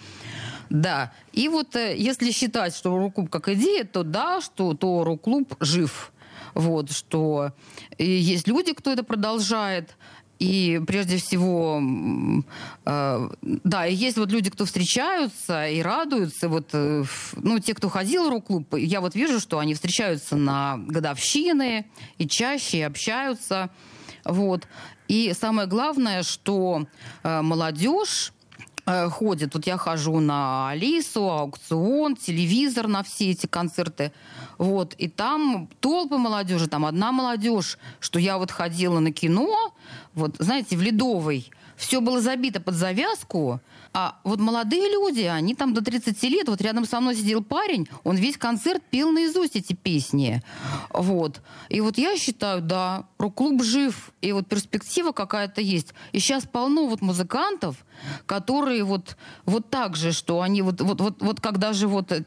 да. 0.71 1.13
И 1.33 1.49
вот 1.49 1.77
э, 1.77 1.97
если 1.97 2.31
считать, 2.31 2.75
что 2.75 2.97
рок-клуб 2.97 3.31
как 3.31 3.49
идея, 3.49 3.85
то 3.85 4.03
да, 4.03 4.41
что 4.41 4.75
то 4.75 5.05
рок-клуб 5.05 5.55
жив. 5.61 6.13
Вот, 6.55 6.93
что 6.93 7.53
и 7.99 8.05
есть 8.05 8.47
люди, 8.47 8.75
кто 8.75 8.93
это 8.93 9.03
продолжает. 9.03 9.97
И 10.45 10.79
прежде 10.87 11.17
всего, 11.17 11.83
э, 12.85 13.29
да, 13.41 13.85
есть 13.87 14.19
вот 14.19 14.31
люди, 14.31 14.51
кто 14.51 14.67
встречаются 14.67 15.67
и 15.67 15.81
радуются. 15.81 16.51
Вот, 16.51 16.69
э, 16.75 17.05
ну, 17.37 17.59
те, 17.61 17.73
кто 17.73 17.89
ходил 17.89 18.27
в 18.27 18.29
рок-клуб, 18.29 18.75
я 18.77 19.01
вот 19.01 19.15
вижу, 19.15 19.41
что 19.41 19.59
они 19.59 19.73
встречаются 19.73 20.37
на 20.37 20.77
годовщины 20.77 21.87
и 22.19 22.29
чаще 22.29 22.79
и 22.79 22.83
общаются. 22.83 23.71
Вот. 24.27 24.69
И 25.09 25.33
самое 25.33 25.67
главное, 25.67 26.23
что 26.23 26.87
э, 27.23 27.41
молодежь 27.41 28.34
ходит. 28.87 29.55
Вот 29.55 29.67
я 29.67 29.77
хожу 29.77 30.21
на 30.21 30.71
Алису, 30.71 31.31
аукцион, 31.31 32.17
телевизор 32.17 32.87
на 32.87 33.03
все 33.03 33.31
эти 33.31 33.47
концерты. 33.47 34.13
Вот. 34.59 34.95
И 34.95 35.09
там 35.09 35.69
толпы 35.81 36.17
молодежи, 36.17 36.69
там 36.69 36.85
одна 36.85 37.13
молодежь, 37.13 37.79
что 38.01 38.19
я 38.19 38.39
вот 38.39 38.51
ходила 38.51 38.99
на 38.99 39.13
кино, 39.13 39.75
вот, 40.15 40.37
знаете, 40.39 40.77
в 40.77 40.83
Ледовой, 40.83 41.51
все 41.77 42.01
было 42.01 42.21
забито 42.21 42.61
под 42.61 42.75
завязку, 42.75 43.61
а 43.97 44.19
вот 44.25 44.41
молодые 44.41 44.91
люди, 44.91 45.21
они 45.21 45.55
там 45.55 45.73
до 45.73 45.81
30 45.81 46.21
лет, 46.25 46.49
вот 46.49 46.61
рядом 46.61 46.85
со 46.85 47.01
мной 47.01 47.15
сидел 47.15 47.45
парень, 47.45 47.89
он 48.03 48.17
весь 48.17 48.37
концерт 48.37 48.83
пел 48.91 49.13
наизусть 49.13 49.55
эти 49.55 49.73
песни. 49.73 50.43
Вот. 50.91 51.41
И 51.69 51.81
вот 51.81 51.97
я 51.97 52.17
считаю, 52.17 52.61
да, 52.61 53.07
рок-клуб 53.19 53.63
жив, 53.63 54.11
и 54.21 54.33
вот 54.33 54.49
перспектива 54.49 55.13
какая-то 55.13 55.61
есть. 55.61 55.95
И 56.11 56.19
сейчас 56.19 56.45
полно 56.45 56.89
вот 56.89 57.03
музыкантов, 57.03 57.77
которые 58.27 58.83
вот, 58.83 59.17
вот 59.47 59.71
так 59.71 59.95
же, 59.95 60.11
что 60.11 60.41
они 60.41 60.63
вот, 60.63 60.81
вот, 60.81 61.01
вот, 61.01 61.23
вот 61.23 61.41
когда 61.41 61.73
же 61.73 61.87
вот 61.87 62.11
э, 62.11 62.25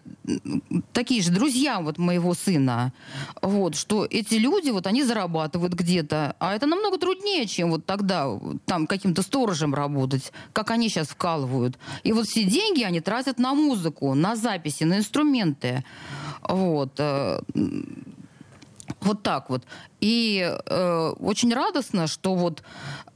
такие 0.94 1.22
же 1.22 1.32
друзья 1.32 1.82
вот 1.82 1.98
моего 1.98 2.34
сына, 2.34 2.94
вот, 3.42 3.76
что 3.76 4.08
эти 4.10 4.36
люди, 4.36 4.70
вот 4.70 4.88
они 4.88 5.04
зарабатывают 5.04 5.74
где-то, 5.74 6.38
а 6.40 6.56
это 6.56 6.66
намного 6.66 6.98
труднее, 6.98 7.46
чем 7.46 7.72
вот 7.72 7.86
тогда 7.86 8.30
там 8.66 8.88
каким-то 8.88 9.22
сторожем 9.22 9.76
работать, 9.76 10.32
как 10.54 10.72
они 10.72 10.88
сейчас 10.88 11.08
вкалывают. 11.08 11.57
И 12.04 12.14
вот 12.14 12.26
все 12.26 12.44
деньги 12.44 12.84
они 12.84 13.02
тратят 13.02 13.40
на 13.40 13.54
музыку, 13.54 14.14
на 14.16 14.36
записи, 14.36 14.86
на 14.86 14.98
инструменты. 14.98 15.84
Вот. 16.42 16.94
э, 17.00 17.40
Вот 19.02 19.24
так 19.24 19.50
вот. 19.50 19.64
И 20.02 20.42
э, 20.66 21.14
очень 21.20 21.54
радостно, 21.54 22.08
что 22.08 22.36
вот 22.36 22.64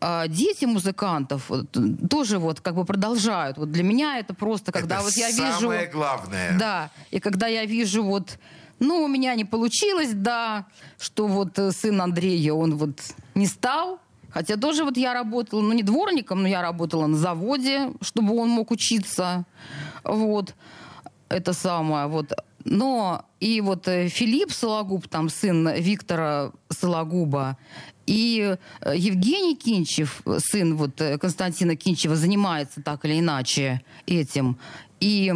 э, 0.02 0.28
дети 0.28 0.66
музыкантов 0.66 1.50
вот, 1.50 1.78
тоже 2.10 2.38
вот 2.38 2.60
как 2.60 2.76
бы 2.76 2.86
продолжают. 2.86 3.58
Вот 3.58 3.72
для 3.72 3.84
меня 3.84 4.20
это 4.20 4.34
просто, 4.34 4.72
когда 4.72 4.96
это 4.96 5.04
вот 5.04 5.14
я 5.14 5.30
вижу... 5.32 5.60
самое 5.60 5.88
главное. 5.88 6.58
Да, 6.60 6.90
и 7.12 7.20
когда 7.20 7.48
я 7.48 7.66
вижу 7.66 8.04
вот, 8.04 8.40
ну, 8.80 9.04
у 9.04 9.08
меня 9.08 9.36
не 9.36 9.46
получилось, 9.46 10.12
да, 10.14 10.66
что 11.00 11.28
вот 11.28 11.60
э, 11.60 11.72
сын 11.72 12.02
Андрея, 12.02 12.54
он 12.54 12.78
вот 12.78 13.00
не 13.36 13.48
стал, 13.48 14.00
Хотя 14.34 14.58
тоже 14.58 14.84
вот 14.84 14.98
я 14.98 15.14
работала, 15.14 15.62
ну 15.62 15.74
не 15.74 15.84
дворником, 15.84 16.42
но 16.42 16.48
я 16.48 16.62
работала 16.62 17.08
на 17.08 17.18
заводе, 17.18 17.92
чтобы 18.02 18.36
он 18.38 18.50
мог 18.50 18.72
учиться. 18.72 19.46
Вот. 20.04 20.56
Это 21.30 21.54
самое. 21.54 22.08
Вот. 22.08 22.34
Но 22.64 23.26
и 23.40 23.62
вот 23.62 23.88
э, 23.88 24.08
Филипп 24.08 24.52
Сологуб, 24.52 25.08
там 25.08 25.30
сын 25.30 25.70
Виктора 25.76 26.52
Сологуба, 26.70 27.58
и 28.06 28.58
э, 28.82 28.94
Евгений 28.96 29.56
Кинчев, 29.56 30.22
сын 30.38 30.76
вот 30.76 31.02
э, 31.02 31.18
Константина 31.18 31.76
Кинчева, 31.76 32.16
занимается 32.16 32.82
так 32.82 33.06
или 33.06 33.20
иначе 33.20 33.82
этим. 34.06 34.58
И 35.00 35.34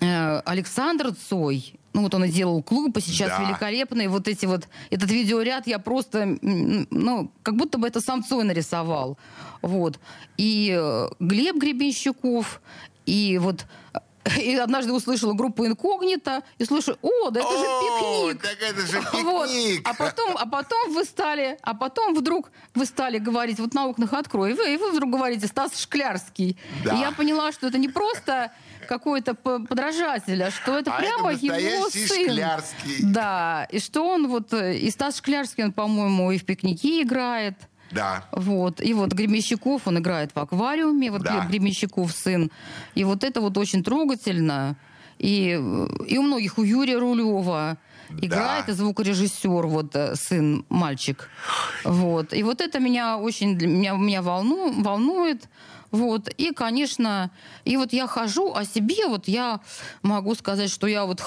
Александр 0.00 1.12
Цой, 1.28 1.74
ну 1.92 2.02
вот 2.02 2.14
он 2.14 2.24
и 2.24 2.28
делал 2.28 2.62
клуб, 2.62 2.96
и 2.96 3.00
сейчас 3.00 3.30
Да. 3.30 3.44
великолепный. 3.44 4.06
Вот 4.08 4.28
эти 4.28 4.46
вот, 4.46 4.68
этот 4.90 5.10
видеоряд 5.10 5.66
я 5.66 5.78
просто, 5.78 6.38
ну, 6.42 7.30
как 7.42 7.56
будто 7.56 7.78
бы 7.78 7.86
это 7.88 8.00
сам 8.00 8.22
Цой 8.24 8.44
нарисовал. 8.44 9.18
Вот. 9.62 9.98
И 10.36 10.74
э, 10.78 11.08
Глеб 11.18 11.56
Гребенщиков, 11.56 12.60
и 13.06 13.38
вот 13.38 13.66
и 14.38 14.54
однажды 14.54 14.92
услышала 14.92 15.32
группу 15.32 15.66
инкогнито 15.66 16.42
и 16.58 16.64
слышу, 16.64 16.96
о, 17.00 17.30
да 17.30 17.40
это 17.40 17.48
О, 17.48 18.28
же 18.28 18.34
пикник. 18.34 18.42
так 18.42 18.58
это 18.60 18.86
же 18.86 19.00
Вот. 19.24 19.48
пикник. 19.48 19.88
А 19.88 19.94
потом, 19.94 20.36
а 20.36 20.46
потом 20.46 20.92
вы 20.94 21.04
стали, 21.04 21.58
а 21.62 21.74
потом 21.74 22.14
вдруг 22.14 22.50
вы 22.74 22.84
стали 22.84 23.18
говорить, 23.18 23.58
вот 23.58 23.72
на 23.72 23.86
окнах 23.86 24.12
открой, 24.12 24.50
и 24.50 24.54
вы, 24.54 24.74
и 24.74 24.76
вы 24.76 24.90
вдруг 24.92 25.10
говорите 25.10 25.46
Стас 25.46 25.80
Шклярский. 25.80 26.58
Да. 26.84 26.94
И 26.94 27.00
я 27.00 27.12
поняла, 27.12 27.50
что 27.50 27.66
это 27.66 27.78
не 27.78 27.88
просто 27.88 28.52
какой-то 28.90 29.34
п- 29.34 29.60
подражатель, 29.68 30.42
а 30.42 30.50
что 30.50 30.78
это 30.78 30.92
А 30.92 30.98
прямо 30.98 31.32
это 31.32 31.46
его 31.46 31.88
сын. 31.90 32.06
Шклярский. 32.30 33.04
Да, 33.04 33.66
и 33.70 33.78
что 33.78 34.02
он 34.06 34.26
вот, 34.28 34.52
э, 34.52 34.76
и 34.76 34.90
Стас 34.90 35.18
Шклярский, 35.18 35.64
он, 35.64 35.72
по-моему, 35.72 36.32
и 36.32 36.38
в 36.38 36.44
пикнике 36.44 37.02
играет. 37.02 37.54
Да. 37.92 38.24
Вот. 38.32 38.80
И 38.80 38.92
вот 38.94 39.12
Гремещиков, 39.12 39.86
он 39.86 39.98
играет 39.98 40.30
в 40.34 40.38
аквариуме, 40.38 41.10
вот 41.10 41.22
Да. 41.22 41.46
Гремещиков 41.48 42.10
сын. 42.12 42.50
И 42.96 43.04
вот 43.04 43.24
это 43.24 43.40
вот 43.40 43.56
очень 43.58 43.82
трогательно. 43.84 44.76
И, 45.18 45.50
и 46.08 46.18
у 46.18 46.22
многих, 46.22 46.58
у 46.58 46.62
Юрия 46.62 46.98
Рулева 46.98 47.76
играет 48.22 48.66
Да. 48.66 48.72
и 48.72 48.74
звукорежиссер, 48.74 49.66
вот 49.66 49.94
э, 49.96 50.14
сын, 50.16 50.64
мальчик. 50.68 51.28
Вот. 51.84 52.32
И 52.34 52.42
вот 52.42 52.60
это 52.60 52.80
меня 52.80 53.16
очень, 53.18 53.54
меня, 53.54 53.92
меня 53.94 54.22
волну, 54.22 54.72
волнует. 54.82 55.48
Вот. 55.90 56.28
И, 56.28 56.52
конечно, 56.52 57.30
и 57.64 57.76
вот 57.76 57.92
я 57.92 58.06
хожу, 58.06 58.52
о 58.54 58.64
себе 58.64 59.06
вот 59.08 59.26
я 59.28 59.60
могу 60.02 60.34
сказать, 60.34 60.70
что 60.70 60.86
я 60.86 61.04
вот, 61.04 61.20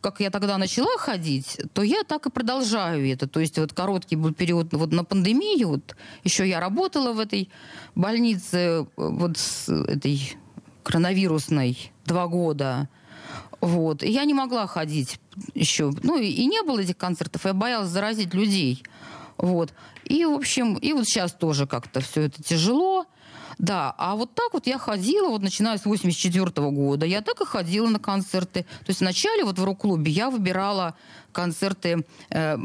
как 0.00 0.20
я 0.20 0.30
тогда 0.30 0.56
начала 0.56 0.96
ходить, 0.98 1.60
то 1.72 1.82
я 1.82 2.04
так 2.04 2.26
и 2.26 2.30
продолжаю 2.30 3.10
это. 3.10 3.26
То 3.26 3.40
есть 3.40 3.58
вот 3.58 3.72
короткий 3.72 4.16
был 4.16 4.32
период 4.32 4.72
вот 4.72 4.92
на 4.92 5.04
пандемию, 5.04 5.68
вот 5.68 5.96
еще 6.22 6.48
я 6.48 6.60
работала 6.60 7.12
в 7.12 7.18
этой 7.18 7.50
больнице, 7.94 8.86
вот 8.96 9.36
с 9.36 9.68
этой 9.68 10.36
коронавирусной 10.84 11.92
два 12.04 12.28
года. 12.28 12.88
Вот. 13.60 14.02
И 14.02 14.10
я 14.10 14.24
не 14.24 14.34
могла 14.34 14.66
ходить 14.66 15.18
еще. 15.54 15.90
Ну, 16.02 16.18
и, 16.18 16.26
и 16.26 16.46
не 16.46 16.62
было 16.62 16.80
этих 16.80 16.98
концертов. 16.98 17.46
Я 17.46 17.54
боялась 17.54 17.88
заразить 17.88 18.34
людей. 18.34 18.84
Вот. 19.38 19.72
И, 20.04 20.24
в 20.24 20.32
общем, 20.32 20.74
и 20.74 20.92
вот 20.92 21.06
сейчас 21.06 21.32
тоже 21.32 21.66
как-то 21.66 22.00
все 22.00 22.22
это 22.22 22.42
тяжело. 22.42 23.06
Да, 23.58 23.94
а 23.98 24.16
вот 24.16 24.34
так 24.34 24.52
вот 24.52 24.66
я 24.66 24.78
ходила, 24.78 25.28
вот 25.28 25.42
начиная 25.42 25.78
с 25.78 25.84
84 25.84 26.70
года, 26.70 27.06
я 27.06 27.20
так 27.20 27.40
и 27.40 27.44
ходила 27.44 27.88
на 27.88 27.98
концерты. 27.98 28.62
То 28.62 28.88
есть 28.88 29.00
вначале 29.00 29.44
вот 29.44 29.58
в 29.58 29.64
рок-клубе 29.64 30.10
я 30.10 30.30
выбирала 30.30 30.94
концерты, 31.32 32.04
э, 32.30 32.56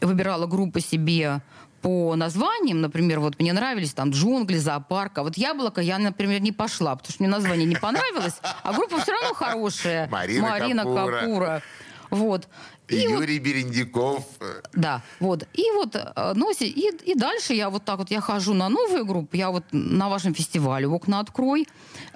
выбирала 0.00 0.46
группы 0.46 0.80
себе 0.80 1.42
по 1.82 2.14
названиям, 2.14 2.80
например, 2.80 3.18
вот 3.18 3.40
мне 3.40 3.52
нравились 3.52 3.92
там 3.92 4.10
джунгли, 4.10 4.56
зоопарк, 4.58 5.18
а 5.18 5.22
вот 5.24 5.36
яблоко 5.36 5.80
я, 5.80 5.98
например, 5.98 6.40
не 6.40 6.52
пошла, 6.52 6.94
потому 6.94 7.12
что 7.12 7.22
мне 7.22 7.30
название 7.30 7.66
не 7.66 7.74
понравилось, 7.74 8.40
а 8.62 8.72
группа 8.72 9.00
все 9.00 9.12
равно 9.12 9.34
хорошая. 9.34 10.08
Марина 10.08 10.84
Капура. 10.84 11.20
Капура. 11.20 11.62
Вот. 12.10 12.48
И 12.92 13.06
вот 13.08 13.20
Юрий 13.20 13.38
Берендиков. 13.38 14.24
э, 14.40 14.62
да, 14.74 15.02
вот. 15.20 15.46
И 15.54 15.62
вот, 15.74 15.96
э, 15.96 16.32
ну, 16.34 16.52
си- 16.54 16.68
и, 16.68 16.90
и 17.12 17.14
дальше 17.14 17.54
я 17.54 17.70
вот 17.70 17.84
так 17.84 17.98
вот, 17.98 18.10
я 18.10 18.20
хожу 18.20 18.54
на 18.54 18.68
новые 18.68 19.04
группы, 19.04 19.36
я 19.36 19.50
вот 19.50 19.64
на 19.72 20.08
вашем 20.08 20.34
фестивале 20.34 20.86
«Окна 20.86 21.20
открой», 21.20 21.66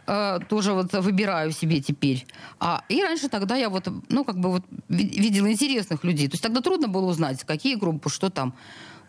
э, 0.07 0.39
тоже 0.49 0.72
вот 0.72 0.93
выбираю 0.93 1.53
себе 1.53 1.81
теперь. 1.81 2.27
А, 2.61 2.83
и 2.89 3.03
раньше 3.03 3.29
тогда 3.29 3.57
я 3.57 3.68
вот, 3.68 3.89
ну, 4.09 4.24
как 4.24 4.39
бы 4.39 4.51
вот 4.51 4.62
ви- 4.89 5.20
видела 5.20 5.51
интересных 5.51 6.05
людей. 6.05 6.29
То 6.29 6.35
есть 6.35 6.43
тогда 6.43 6.61
трудно 6.61 6.89
было 6.89 7.07
узнать, 7.11 7.45
какие 7.45 7.74
группы, 7.77 8.09
что 8.11 8.31
там. 8.31 8.55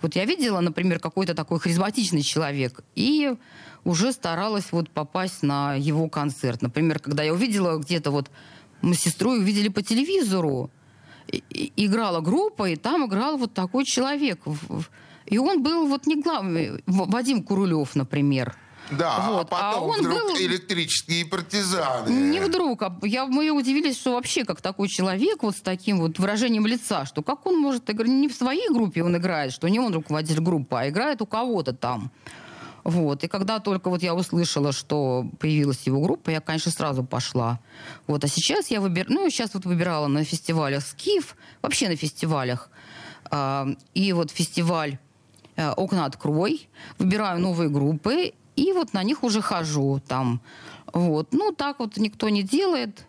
Вот 0.02 0.16
я 0.16 0.26
видела, 0.26 0.60
например, 0.60 1.00
какой-то 1.00 1.34
такой 1.34 1.60
харизматичный 1.60 2.22
человек, 2.22 2.82
и 2.96 3.34
уже 3.84 4.12
старалась 4.12 4.72
вот 4.72 4.90
попасть 4.92 5.42
на 5.44 5.74
его 5.76 6.08
концерт. 6.10 6.62
Например, 6.62 7.00
когда 7.00 7.24
я 7.24 7.34
увидела 7.34 7.78
где-то 7.80 8.12
вот, 8.12 8.30
мы 8.84 8.94
с 8.94 9.00
сестрой 9.00 9.40
увидели 9.40 9.70
по 9.70 9.82
телевизору, 9.82 10.70
играла 11.76 12.22
группа, 12.22 12.70
и 12.70 12.76
там 12.76 13.06
играл 13.06 13.38
вот 13.38 13.54
такой 13.54 13.86
человек. 13.86 14.40
И 15.26 15.38
он 15.38 15.62
был 15.64 15.88
вот 15.88 16.08
не 16.08 16.22
главный, 16.22 16.82
В- 16.86 17.10
Вадим 17.12 17.44
Курулев, 17.44 17.96
например. 17.96 18.56
Да, 18.90 19.30
Вот, 19.30 19.48
а 19.52 19.70
а 19.70 19.74
потом 19.74 19.90
он 19.90 20.00
вдруг 20.00 20.14
был- 20.22 20.38
электрические 20.38 21.26
партизаны. 21.26 22.10
Не 22.10 22.40
вдруг, 22.40 22.82
а 22.84 22.98
я, 23.04 23.26
мы 23.26 23.50
удивились, 23.50 23.98
что 23.98 24.14
вообще 24.14 24.46
как 24.46 24.62
такой 24.62 24.88
человек 24.88 25.44
вот 25.44 25.58
с 25.58 25.62
таким 25.62 26.00
вот 26.00 26.20
выражением 26.20 26.66
лица, 26.66 27.06
что 27.06 27.22
как 27.22 27.46
он 27.46 27.58
может 27.60 27.90
играть, 27.90 28.08
не 28.08 28.30
в 28.30 28.34
своей 28.34 28.70
группе 28.70 29.04
он 29.04 29.18
играет, 29.18 29.52
что 29.52 29.68
не 29.68 29.80
он 29.80 29.94
руководитель 29.94 30.40
группы, 30.42 30.78
а 30.78 30.88
играет 30.88 31.22
у 31.22 31.26
кого-то 31.26 31.74
там. 31.74 32.12
Вот. 32.88 33.22
И 33.26 33.28
когда 33.28 33.60
только 33.60 33.90
вот 33.90 34.02
я 34.02 34.16
услышала, 34.16 34.72
что 34.72 35.26
появилась 35.40 35.86
его 35.86 36.00
группа, 36.00 36.30
я, 36.30 36.40
конечно, 36.40 36.72
сразу 36.72 37.04
пошла. 37.04 37.60
Вот. 38.08 38.24
А 38.24 38.30
сейчас 38.30 38.72
я 38.72 38.80
выбираю, 38.80 39.14
ну, 39.14 39.30
сейчас 39.30 39.54
вот 39.56 39.66
выбирала 39.66 40.08
на 40.08 40.24
фестивалях 40.24 40.86
Скиф, 40.86 41.36
вообще 41.62 41.90
на 41.90 41.98
фестивалях. 41.98 42.70
А, 43.30 43.68
и 43.94 44.14
вот 44.14 44.32
фестиваль 44.32 45.00
э, 45.58 45.70
«Окна 45.72 46.06
открой», 46.06 46.70
выбираю 46.98 47.42
новые 47.42 47.70
группы, 47.70 48.32
и 48.56 48.72
вот 48.72 48.94
на 48.94 49.04
них 49.04 49.22
уже 49.24 49.42
хожу 49.42 50.02
там. 50.08 50.40
Вот. 50.94 51.28
Ну, 51.34 51.52
так 51.52 51.80
вот 51.80 51.98
никто 51.98 52.30
не 52.30 52.42
делает. 52.42 53.06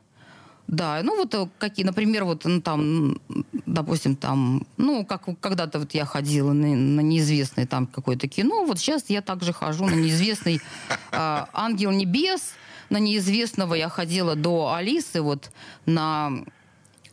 Да, 0.67 1.01
ну 1.05 1.17
вот 1.17 1.35
э, 1.35 1.49
какие, 1.59 1.87
например, 1.87 2.25
вот 2.25 2.45
ну, 2.45 2.61
там, 2.61 3.21
допустим, 3.75 4.17
там, 4.17 4.67
ну, 4.77 5.05
как 5.05 5.25
когда-то 5.41 5.79
вот 5.79 5.95
я 5.95 6.05
ходила 6.05 6.53
на, 6.53 6.75
на 6.75 7.01
неизвестное 7.01 7.67
там 7.67 7.87
какое-то 7.87 8.29
кино, 8.29 8.65
вот 8.65 8.79
сейчас 8.79 9.05
я 9.09 9.23
также 9.23 9.53
хожу 9.53 9.87
на 9.87 9.95
неизвестный 9.95 10.61
э, 11.13 11.45
«Ангел 11.53 11.91
небес», 11.91 12.55
на 12.91 12.99
неизвестного 12.99 13.75
я 13.75 13.89
ходила 13.89 14.35
до 14.35 14.73
Алисы, 14.73 15.21
вот 15.21 15.51
на 15.85 16.33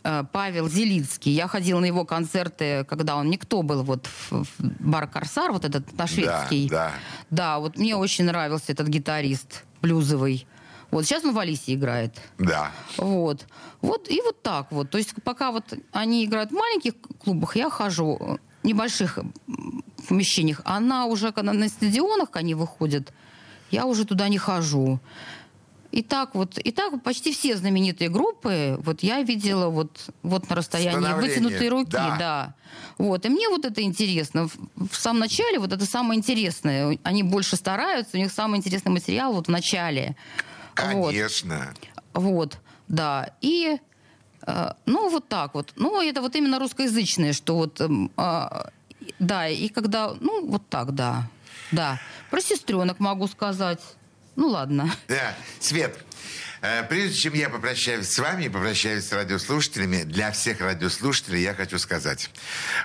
э, 0.04 0.24
Павел 0.32 0.70
Зелицкий. 0.70 1.34
Я 1.34 1.48
ходила 1.48 1.80
на 1.80 1.86
его 1.86 2.06
концерты, 2.06 2.86
когда 2.86 3.18
он 3.18 3.30
никто 3.30 3.62
был, 3.62 3.84
вот 3.84 4.08
в, 4.08 4.44
в 4.44 4.48
бар 4.60 5.08
Корсар, 5.08 5.52
вот 5.52 5.66
этот 5.66 5.92
на 5.98 6.08
шведский. 6.08 6.70
да. 6.70 6.92
Да, 7.30 7.60
вот 7.60 7.78
мне 7.78 7.96
очень 7.96 8.26
нравился 8.26 8.72
этот 8.72 8.88
гитарист 8.88 9.66
блюзовый. 9.82 10.48
Вот 10.92 11.06
сейчас 11.06 11.24
он 11.24 11.34
в 11.34 11.40
Алисе 11.40 11.74
играет. 11.74 12.16
Да. 12.38 12.72
Вот. 12.98 13.46
Вот 13.82 14.10
и 14.10 14.22
вот 14.22 14.42
так 14.42 14.72
вот. 14.72 14.90
То 14.90 14.98
есть 14.98 15.14
пока 15.24 15.52
вот 15.52 15.74
они 15.92 16.26
играют 16.26 16.52
в 16.52 16.54
маленьких 16.54 16.94
клубах, 17.24 17.56
я 17.56 17.70
хожу 17.70 18.18
э, 18.20 18.38
в 18.64 18.68
небольших 18.68 19.20
помещениях. 20.08 20.62
Она 20.66 21.06
уже, 21.06 21.32
когда 21.32 21.54
на 21.54 21.68
стадионах 21.68 22.30
они 22.34 22.56
выходят, 22.56 23.14
я 23.72 23.86
уже 23.86 24.06
туда 24.06 24.30
не 24.30 24.38
хожу. 24.38 25.00
И 25.92 26.04
так 26.04 26.36
вот, 26.36 26.58
и 26.58 26.72
так 26.72 27.02
почти 27.04 27.32
все 27.32 27.56
знаменитые 27.56 28.10
группы, 28.10 28.78
вот 28.84 29.02
я 29.02 29.22
видела 29.22 29.70
вот, 29.70 30.10
вот 30.24 30.50
на 30.50 30.56
расстоянии 30.58 31.14
вытянутой 31.14 31.70
руки, 31.70 31.92
да. 31.92 32.16
да. 32.20 32.56
Вот. 32.98 33.26
И 33.26 33.30
мне 33.30 33.48
вот 33.48 33.64
это 33.64 33.82
интересно. 33.82 34.50
В, 34.50 34.90
в 34.90 34.96
самом 34.96 35.20
начале 35.22 35.58
вот 35.58 35.72
это 35.72 35.86
самое 35.86 36.18
интересное. 36.18 37.00
Они 37.04 37.24
больше 37.24 37.56
стараются, 37.56 38.18
у 38.18 38.20
них 38.20 38.32
самый 38.32 38.58
интересный 38.58 38.92
материал 38.92 39.32
вот 39.32 39.48
в 39.48 39.52
начале. 39.52 40.18
Вот. 40.78 41.12
Конечно. 41.12 41.74
Вот, 42.14 42.58
да. 42.88 43.32
И, 43.42 43.78
э, 44.46 44.72
ну, 44.86 45.10
вот 45.10 45.28
так 45.28 45.54
вот. 45.54 45.74
Ну, 45.76 46.02
это 46.02 46.22
вот 46.22 46.36
именно 46.36 46.60
русскоязычное, 46.60 47.34
что 47.34 47.56
вот, 47.56 47.82
эм, 47.82 48.12
а, 48.18 48.70
да, 49.20 49.48
и 49.48 49.68
когда, 49.70 50.14
ну, 50.20 50.46
вот 50.48 50.68
так, 50.70 50.94
да. 50.94 51.30
Да. 51.72 52.00
Про 52.30 52.42
сестренок 52.42 53.00
могу 53.00 53.28
сказать. 53.28 53.82
Ну, 54.36 54.50
ладно. 54.50 54.92
Да. 55.08 55.34
Свет, 55.60 55.98
прежде 56.90 57.16
чем 57.16 57.34
я 57.34 57.50
попрощаюсь 57.50 58.08
с 58.10 58.18
вами 58.20 58.46
и 58.46 58.50
попрощаюсь 58.50 59.08
с 59.08 59.12
радиослушателями, 59.12 60.04
для 60.04 60.32
всех 60.32 60.62
радиослушателей 60.62 61.42
я 61.42 61.54
хочу 61.54 61.80
сказать. 61.80 62.30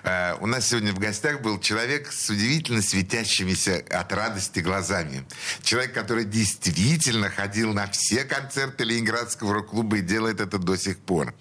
Э, 0.02 0.34
У 0.40 0.46
нас 0.46 0.68
сегодня 0.68 0.92
в 0.92 0.98
гостях 0.98 1.40
был 1.40 1.58
человек 1.60 2.12
с 2.12 2.30
удивительно 2.30 2.82
светящимися 2.82 3.82
от 3.90 4.12
радости 4.12 4.60
глазами. 4.60 5.24
Человек, 5.62 5.92
который 5.94 6.24
действительно 6.24 7.30
ходил 7.30 7.72
на 7.72 7.86
все 7.90 8.24
концерты 8.24 8.84
Ленинградского 8.84 9.54
рок-клуба 9.54 9.98
и 9.98 10.00
делает 10.00 10.40
это 10.40 10.58
до 10.58 10.76
сих 10.76 10.98
пор. 10.98 11.34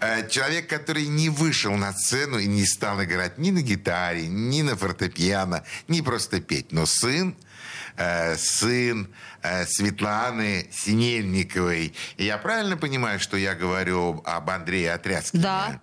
Э, 0.00 0.28
Человек, 0.28 0.68
который 0.68 1.06
не 1.06 1.28
вышел 1.30 1.74
на 1.76 1.92
сцену 1.92 2.38
и 2.38 2.46
не 2.46 2.64
стал 2.66 3.02
играть 3.02 3.38
ни 3.38 3.50
на 3.50 3.62
гитаре, 3.62 4.26
ни 4.28 4.62
на 4.62 4.76
фортепиано, 4.76 5.64
ни 5.88 6.00
просто 6.00 6.40
петь. 6.40 6.72
Но 6.72 6.86
сын 6.86 7.30
э, 7.30 7.45
сын 8.36 9.08
э, 9.42 9.64
Светланы 9.66 10.68
Синельниковой. 10.72 11.94
И 12.16 12.24
я 12.24 12.38
правильно 12.38 12.76
понимаю, 12.76 13.20
что 13.20 13.36
я 13.36 13.54
говорю 13.54 14.22
об 14.24 14.50
Андрее 14.50 14.92
Отряскине? 14.94 15.42
Да. 15.42 15.80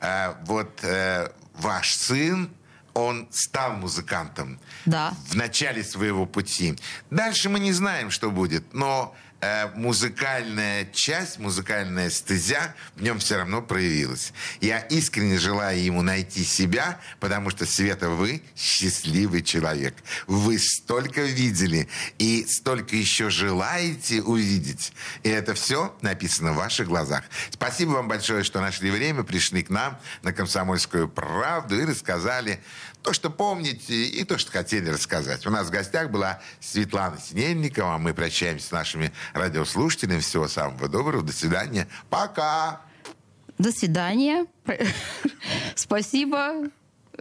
Э, 0.00 0.34
вот 0.46 0.80
э, 0.82 1.30
ваш 1.54 1.94
сын, 1.94 2.50
он 2.94 3.28
стал 3.30 3.74
музыкантом 3.74 4.58
Да. 4.84 5.14
в 5.28 5.34
начале 5.34 5.84
своего 5.84 6.26
пути. 6.26 6.76
Дальше 7.10 7.48
мы 7.48 7.60
не 7.60 7.72
знаем, 7.72 8.10
что 8.10 8.30
будет, 8.30 8.74
но 8.74 9.14
э, 9.14 9.29
музыкальная 9.74 10.86
часть, 10.92 11.38
музыкальная 11.38 12.10
стезя 12.10 12.74
в 12.96 13.02
нем 13.02 13.18
все 13.18 13.38
равно 13.38 13.62
проявилась. 13.62 14.32
Я 14.60 14.80
искренне 14.80 15.38
желаю 15.38 15.82
ему 15.82 16.02
найти 16.02 16.44
себя, 16.44 17.00
потому 17.20 17.50
что, 17.50 17.64
Света, 17.64 18.10
вы 18.10 18.42
счастливый 18.56 19.42
человек. 19.42 19.94
Вы 20.26 20.58
столько 20.58 21.22
видели 21.22 21.88
и 22.18 22.46
столько 22.46 22.96
еще 22.96 23.30
желаете 23.30 24.22
увидеть. 24.22 24.92
И 25.22 25.28
это 25.28 25.54
все 25.54 25.96
написано 26.02 26.52
в 26.52 26.56
ваших 26.56 26.88
глазах. 26.88 27.24
Спасибо 27.50 27.92
вам 27.92 28.08
большое, 28.08 28.44
что 28.44 28.60
нашли 28.60 28.90
время, 28.90 29.22
пришли 29.22 29.62
к 29.62 29.70
нам 29.70 29.98
на 30.22 30.32
«Комсомольскую 30.32 31.08
правду» 31.08 31.80
и 31.80 31.84
рассказали 31.84 32.60
то, 33.02 33.12
что 33.12 33.30
помните, 33.30 34.04
и 34.04 34.24
то, 34.24 34.38
что 34.38 34.52
хотели 34.52 34.90
рассказать. 34.90 35.46
У 35.46 35.50
нас 35.50 35.68
в 35.68 35.70
гостях 35.70 36.10
была 36.10 36.40
Светлана 36.60 37.18
Синельникова. 37.18 37.98
Мы 37.98 38.14
прощаемся 38.14 38.68
с 38.68 38.70
нашими 38.70 39.12
радиослушателями. 39.32 40.20
Всего 40.20 40.48
самого 40.48 40.88
доброго. 40.88 41.22
До 41.22 41.32
свидания. 41.32 41.88
Пока. 42.08 42.82
До 43.58 43.72
свидания. 43.72 44.46
Спасибо, 45.74 46.70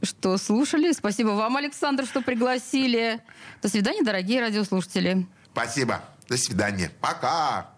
что 0.04 0.38
слушали. 0.38 0.92
Спасибо 0.92 1.30
вам, 1.30 1.58
Александр, 1.58 2.06
что 2.06 2.22
пригласили. 2.22 3.22
До 3.62 3.70
свидания, 3.70 4.04
дорогие 4.04 4.42
радиослушатели. 4.42 5.28
Спасибо. 5.52 6.02
До 6.28 6.38
свидания. 6.38 6.92
Пока. 7.02 7.72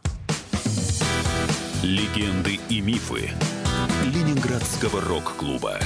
Легенды 1.83 2.59
и 2.69 2.81
мифы 2.81 3.31
Ленинградского 4.03 5.01
рок-клуба. 5.01 5.79